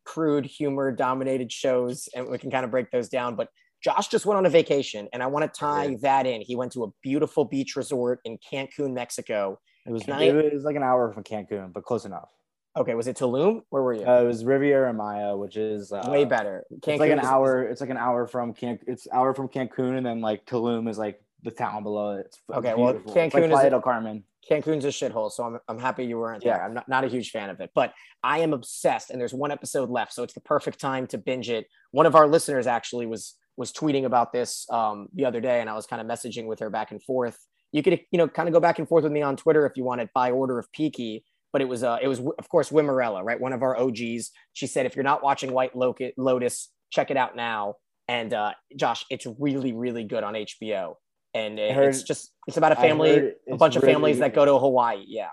crude 0.05 0.45
humor 0.45 0.93
dominated 0.93 1.51
shows, 1.51 2.07
and 2.15 2.29
we 2.29 2.37
can 2.37 2.51
kind 2.51 2.63
of 2.63 2.71
break 2.71 2.89
those 2.89 3.09
down. 3.09 3.35
But 3.35 3.49
Josh 3.83 4.09
just 4.09 4.25
went 4.25 4.37
on 4.37 4.45
a 4.45 4.49
vacation, 4.49 5.07
and 5.13 5.23
I 5.23 5.27
want 5.27 5.51
to 5.51 5.59
tie 5.59 5.97
that 6.01 6.25
in. 6.25 6.41
He 6.41 6.55
went 6.55 6.71
to 6.73 6.83
a 6.83 6.87
beautiful 7.01 7.45
beach 7.45 7.75
resort 7.75 8.19
in 8.25 8.37
Cancun, 8.37 8.93
Mexico. 8.93 9.59
It 9.85 9.91
was, 9.91 10.03
it 10.07 10.53
was 10.53 10.63
like 10.63 10.75
an 10.75 10.83
hour 10.83 11.11
from 11.13 11.23
Cancun, 11.23 11.71
but 11.73 11.83
close 11.83 12.05
enough. 12.05 12.29
Okay, 12.77 12.93
was 12.93 13.07
it 13.07 13.17
Tulum? 13.17 13.61
Where 13.69 13.81
were 13.81 13.93
you? 13.93 14.05
Uh, 14.05 14.21
it 14.21 14.25
was 14.25 14.45
Riviera 14.45 14.93
Maya, 14.93 15.35
which 15.35 15.57
is 15.57 15.91
uh, 15.91 16.07
way 16.07 16.25
better. 16.25 16.65
Cancun 16.81 16.93
it's 16.93 16.99
like 16.99 17.11
an 17.11 17.19
hour. 17.19 17.63
It's 17.63 17.81
like 17.81 17.89
an 17.89 17.97
hour 17.97 18.27
from 18.27 18.53
Can. 18.53 18.79
It's 18.85 19.07
hour 19.11 19.33
from 19.33 19.47
Cancun, 19.47 19.97
and 19.97 20.05
then 20.05 20.21
like 20.21 20.45
Tulum 20.45 20.89
is 20.89 20.97
like 20.97 21.21
the 21.43 21.51
town 21.51 21.83
below 21.83 22.17
it. 22.17 22.27
It's 22.27 22.39
okay. 22.53 22.75
Well, 22.75 22.93
Cancun 22.93 23.49
like 23.49 23.67
is 23.67 23.73
a, 23.73 23.81
Carmen. 23.81 24.23
Cancun's 24.49 24.85
a 24.85 24.89
shithole, 24.89 25.31
so 25.31 25.43
I'm, 25.43 25.59
I'm 25.67 25.79
happy 25.79 26.05
you 26.05 26.17
weren't 26.17 26.43
yeah. 26.43 26.57
there. 26.57 26.65
I'm 26.65 26.73
not, 26.73 26.87
not 26.87 27.03
a 27.03 27.07
huge 27.07 27.31
fan 27.31 27.49
of 27.49 27.59
it, 27.59 27.71
but 27.75 27.93
I 28.23 28.39
am 28.39 28.53
obsessed. 28.53 29.09
And 29.09 29.19
there's 29.19 29.33
one 29.33 29.51
episode 29.51 29.89
left, 29.89 30.13
so 30.13 30.23
it's 30.23 30.33
the 30.33 30.39
perfect 30.41 30.79
time 30.79 31.07
to 31.07 31.17
binge 31.17 31.49
it. 31.49 31.67
One 31.91 32.05
of 32.05 32.15
our 32.15 32.27
listeners 32.27 32.67
actually 32.67 33.05
was 33.05 33.35
was 33.59 33.71
tweeting 33.71 34.05
about 34.05 34.33
this 34.33 34.65
um, 34.71 35.09
the 35.13 35.25
other 35.25 35.41
day, 35.41 35.61
and 35.61 35.69
I 35.69 35.75
was 35.75 35.85
kind 35.85 36.01
of 36.01 36.07
messaging 36.07 36.47
with 36.47 36.59
her 36.59 36.71
back 36.71 36.89
and 36.89 37.03
forth. 37.03 37.37
You 37.71 37.83
could 37.83 37.99
you 38.09 38.17
know 38.17 38.27
kind 38.27 38.49
of 38.49 38.53
go 38.53 38.59
back 38.59 38.79
and 38.79 38.87
forth 38.87 39.03
with 39.03 39.11
me 39.11 39.21
on 39.21 39.35
Twitter 39.35 39.67
if 39.67 39.73
you 39.75 39.83
wanted 39.83 40.09
by 40.15 40.31
order 40.31 40.57
of 40.57 40.71
Peaky 40.71 41.23
but 41.51 41.61
it 41.61 41.65
was 41.65 41.83
uh, 41.83 41.97
it 42.01 42.07
was 42.07 42.19
of 42.19 42.49
course 42.49 42.69
Wimarella, 42.69 43.23
right? 43.23 43.39
One 43.39 43.53
of 43.53 43.63
our 43.63 43.77
OGs. 43.77 44.31
She 44.53 44.67
said, 44.67 44.85
if 44.85 44.95
you're 44.95 45.03
not 45.03 45.23
watching 45.23 45.51
White 45.51 45.71
Lotus, 45.75 46.69
check 46.91 47.11
it 47.11 47.17
out 47.17 47.35
now. 47.35 47.75
And 48.07 48.33
uh, 48.33 48.53
Josh, 48.75 49.05
it's 49.09 49.27
really 49.39 49.73
really 49.73 50.03
good 50.03 50.23
on 50.23 50.33
HBO, 50.33 50.95
and 51.33 51.59
heard, 51.59 51.89
it's 51.89 52.03
just 52.03 52.31
it's 52.47 52.57
about 52.57 52.71
a 52.71 52.75
family, 52.75 53.33
a 53.51 53.55
bunch 53.55 53.75
of 53.75 53.83
families 53.83 54.19
that 54.19 54.33
go 54.33 54.45
to 54.45 54.57
Hawaii. 54.57 55.03
Yeah. 55.07 55.29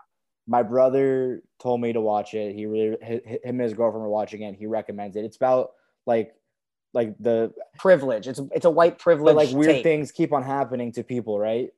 My 0.49 0.63
brother 0.63 1.43
told 1.61 1.81
me 1.81 1.93
to 1.93 2.01
watch 2.01 2.35
it. 2.35 2.55
He 2.55 2.67
really 2.67 2.97
him 3.03 3.21
and 3.45 3.61
his 3.61 3.75
girlfriend 3.75 4.05
were 4.05 4.11
watching 4.11 4.43
it. 4.43 4.55
he 4.55 4.67
recommends 4.67 5.17
it. 5.17 5.25
It's 5.25 5.37
about 5.37 5.71
like 6.07 6.35
like 6.97 7.15
the 7.21 7.53
privilege. 7.79 8.27
It's 8.27 8.41
it's 8.53 8.65
a 8.65 8.71
white 8.71 8.99
privilege. 8.99 9.37
like 9.37 9.51
weird 9.51 9.77
take. 9.77 9.83
things 9.85 10.11
keep 10.11 10.33
on 10.33 10.43
happening 10.43 10.91
to 10.93 11.05
people, 11.05 11.39
right? 11.39 11.71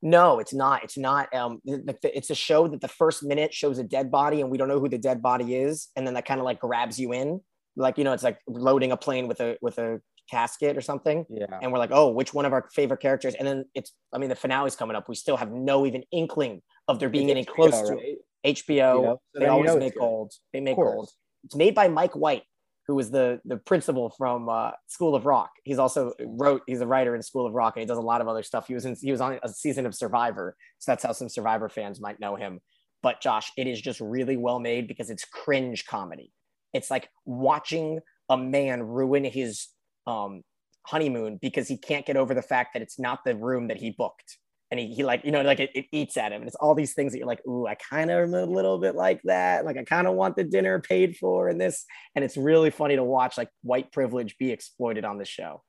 No, 0.00 0.38
it's 0.38 0.54
not. 0.54 0.82
It's 0.84 0.96
not. 0.96 1.34
Um, 1.34 1.60
it's 1.66 2.30
a 2.30 2.34
show 2.34 2.68
that 2.68 2.80
the 2.80 2.88
first 2.88 3.22
minute 3.22 3.52
shows 3.52 3.78
a 3.78 3.84
dead 3.84 4.10
body, 4.10 4.40
and 4.40 4.50
we 4.50 4.56
don't 4.56 4.68
know 4.68 4.80
who 4.80 4.88
the 4.88 4.96
dead 4.96 5.20
body 5.20 5.56
is, 5.56 5.88
and 5.96 6.06
then 6.06 6.14
that 6.14 6.24
kind 6.24 6.40
of 6.40 6.46
like 6.46 6.60
grabs 6.60 6.98
you 6.98 7.12
in, 7.12 7.40
like 7.76 7.98
you 7.98 8.04
know, 8.04 8.12
it's 8.12 8.22
like 8.22 8.38
loading 8.46 8.92
a 8.92 8.96
plane 8.96 9.28
with 9.28 9.40
a 9.40 9.58
with 9.60 9.76
a 9.78 10.00
casket 10.30 10.76
or 10.76 10.80
something. 10.80 11.26
Yeah. 11.28 11.46
And 11.60 11.72
we're 11.72 11.78
like, 11.78 11.90
oh, 11.92 12.10
which 12.10 12.32
one 12.32 12.44
of 12.44 12.52
our 12.52 12.68
favorite 12.72 13.00
characters? 13.00 13.34
And 13.34 13.46
then 13.46 13.64
it's, 13.74 13.92
I 14.14 14.18
mean, 14.18 14.30
the 14.30 14.36
finale's 14.36 14.76
coming 14.76 14.96
up. 14.96 15.08
We 15.08 15.16
still 15.16 15.36
have 15.36 15.50
no 15.50 15.84
even 15.86 16.04
inkling 16.12 16.62
of 16.86 17.00
there 17.00 17.08
being 17.08 17.28
it's 17.28 17.36
any 17.36 17.44
HBO, 17.44 17.54
close 17.54 17.88
to 17.88 17.94
right? 17.94 18.16
HBO. 18.46 18.68
You 18.68 18.76
know? 19.02 19.20
so 19.34 19.40
they 19.40 19.46
always 19.46 19.76
make 19.76 19.98
gold. 19.98 20.32
They 20.52 20.60
make 20.60 20.76
gold. 20.76 21.10
It's 21.44 21.56
made 21.56 21.74
by 21.74 21.88
Mike 21.88 22.14
White, 22.14 22.42
who 22.90 22.96
was 22.96 23.12
the 23.12 23.40
the 23.44 23.56
principal 23.56 24.10
from 24.18 24.48
uh, 24.48 24.72
School 24.88 25.14
of 25.14 25.24
Rock. 25.24 25.52
He's 25.62 25.78
also 25.78 26.12
wrote. 26.26 26.62
He's 26.66 26.80
a 26.80 26.88
writer 26.88 27.14
in 27.14 27.22
School 27.22 27.46
of 27.46 27.54
Rock, 27.54 27.76
and 27.76 27.82
he 27.82 27.86
does 27.86 27.98
a 27.98 28.02
lot 28.02 28.20
of 28.20 28.26
other 28.26 28.42
stuff. 28.42 28.66
He 28.66 28.74
was 28.74 28.84
in. 28.84 28.96
He 29.00 29.12
was 29.12 29.20
on 29.20 29.38
a 29.44 29.48
season 29.48 29.86
of 29.86 29.94
Survivor, 29.94 30.56
so 30.80 30.90
that's 30.90 31.04
how 31.04 31.12
some 31.12 31.28
Survivor 31.28 31.68
fans 31.68 32.00
might 32.00 32.18
know 32.18 32.34
him. 32.34 32.58
But 33.00 33.20
Josh, 33.20 33.52
it 33.56 33.68
is 33.68 33.80
just 33.80 34.00
really 34.00 34.36
well 34.36 34.58
made 34.58 34.88
because 34.88 35.08
it's 35.08 35.24
cringe 35.24 35.86
comedy. 35.86 36.32
It's 36.72 36.90
like 36.90 37.08
watching 37.24 38.00
a 38.28 38.36
man 38.36 38.82
ruin 38.82 39.22
his 39.22 39.68
um, 40.08 40.42
honeymoon 40.82 41.38
because 41.40 41.68
he 41.68 41.76
can't 41.76 42.04
get 42.04 42.16
over 42.16 42.34
the 42.34 42.42
fact 42.42 42.70
that 42.72 42.82
it's 42.82 42.98
not 42.98 43.20
the 43.24 43.36
room 43.36 43.68
that 43.68 43.76
he 43.76 43.90
booked 43.90 44.36
and 44.70 44.78
he, 44.78 44.94
he 44.94 45.04
like 45.04 45.24
you 45.24 45.30
know 45.30 45.42
like 45.42 45.60
it, 45.60 45.70
it, 45.74 45.86
eats 45.92 46.16
at 46.16 46.32
him. 46.32 46.42
And 46.42 46.48
it's 46.48 46.56
all 46.56 46.74
these 46.74 46.94
things 46.94 47.12
that 47.12 47.18
you're 47.18 47.26
like 47.26 47.46
ooh 47.46 47.66
i 47.66 47.74
kind 47.74 48.10
of 48.10 48.22
am 48.22 48.34
a 48.34 48.44
little 48.44 48.78
bit 48.78 48.94
like 48.94 49.20
that. 49.24 49.64
Like 49.64 49.76
i 49.76 49.84
kind 49.84 50.06
of 50.06 50.14
want 50.14 50.36
the 50.36 50.44
dinner 50.44 50.80
paid 50.80 51.16
for 51.16 51.48
and 51.48 51.60
this 51.60 51.84
and 52.14 52.24
it's 52.24 52.36
really 52.36 52.70
funny 52.70 52.96
to 52.96 53.04
watch 53.04 53.36
like 53.36 53.50
white 53.62 53.92
privilege 53.92 54.36
be 54.38 54.50
exploited 54.50 55.04
on 55.04 55.18
the 55.18 55.24
show. 55.24 55.62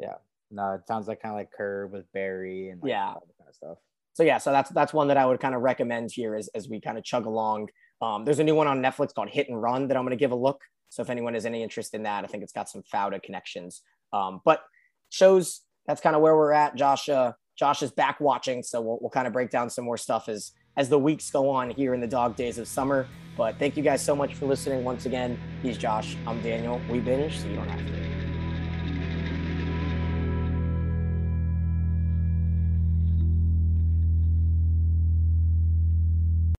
Yeah. 0.00 0.16
No 0.50 0.74
it 0.74 0.86
sounds 0.86 1.08
like 1.08 1.22
kind 1.22 1.34
of 1.34 1.38
like 1.38 1.50
curb 1.56 1.92
with 1.92 2.10
barry 2.12 2.68
and 2.68 2.82
like 2.82 2.90
yeah. 2.90 3.08
all 3.08 3.26
that 3.26 3.38
kind 3.38 3.48
of 3.48 3.54
stuff. 3.54 3.78
So 4.14 4.22
yeah 4.22 4.38
so 4.38 4.50
that's 4.52 4.70
that's 4.70 4.92
one 4.92 5.08
that 5.08 5.16
i 5.16 5.24
would 5.24 5.40
kind 5.40 5.54
of 5.54 5.62
recommend 5.62 6.10
here 6.12 6.34
as, 6.34 6.48
as 6.54 6.68
we 6.68 6.80
kind 6.80 6.98
of 6.98 7.04
chug 7.04 7.26
along. 7.26 7.68
Um, 8.00 8.24
there's 8.24 8.40
a 8.40 8.44
new 8.44 8.56
one 8.56 8.66
on 8.66 8.82
netflix 8.82 9.14
called 9.14 9.30
hit 9.30 9.48
and 9.48 9.60
run 9.60 9.88
that 9.88 9.96
i'm 9.96 10.02
going 10.02 10.10
to 10.10 10.22
give 10.22 10.32
a 10.32 10.36
look. 10.36 10.60
So 10.88 11.02
if 11.02 11.08
anyone 11.08 11.32
has 11.34 11.46
any 11.46 11.62
interest 11.62 11.94
in 11.94 12.02
that 12.02 12.24
i 12.24 12.26
think 12.26 12.42
it's 12.42 12.52
got 12.52 12.68
some 12.68 12.82
fauda 12.92 13.22
connections. 13.22 13.82
Um, 14.12 14.40
but 14.44 14.62
shows 15.08 15.62
that's 15.86 16.00
kind 16.00 16.16
of 16.16 16.22
where 16.22 16.36
we're 16.36 16.52
at. 16.52 16.74
Josh 16.76 17.08
uh, 17.08 17.32
Josh 17.56 17.82
is 17.82 17.90
back 17.90 18.20
watching, 18.20 18.62
so 18.62 18.80
we'll, 18.80 18.98
we'll 19.00 19.10
kind 19.10 19.26
of 19.26 19.32
break 19.32 19.50
down 19.50 19.70
some 19.70 19.84
more 19.84 19.96
stuff 19.96 20.28
as 20.28 20.52
as 20.76 20.88
the 20.88 20.98
weeks 20.98 21.30
go 21.30 21.50
on 21.50 21.70
here 21.70 21.92
in 21.92 22.00
the 22.00 22.06
dog 22.06 22.34
days 22.34 22.58
of 22.58 22.66
summer. 22.66 23.06
But 23.36 23.58
thank 23.58 23.76
you 23.76 23.82
guys 23.82 24.02
so 24.02 24.16
much 24.16 24.34
for 24.34 24.46
listening 24.46 24.84
once 24.84 25.06
again. 25.06 25.38
He's 25.62 25.76
Josh. 25.76 26.16
I'm 26.26 26.40
Daniel. 26.42 26.80
We 26.90 27.00
binge, 27.00 27.38
so 27.38 27.46
you 27.46 27.56
don't 27.56 27.68
have 27.68 27.86
to. 27.86 28.11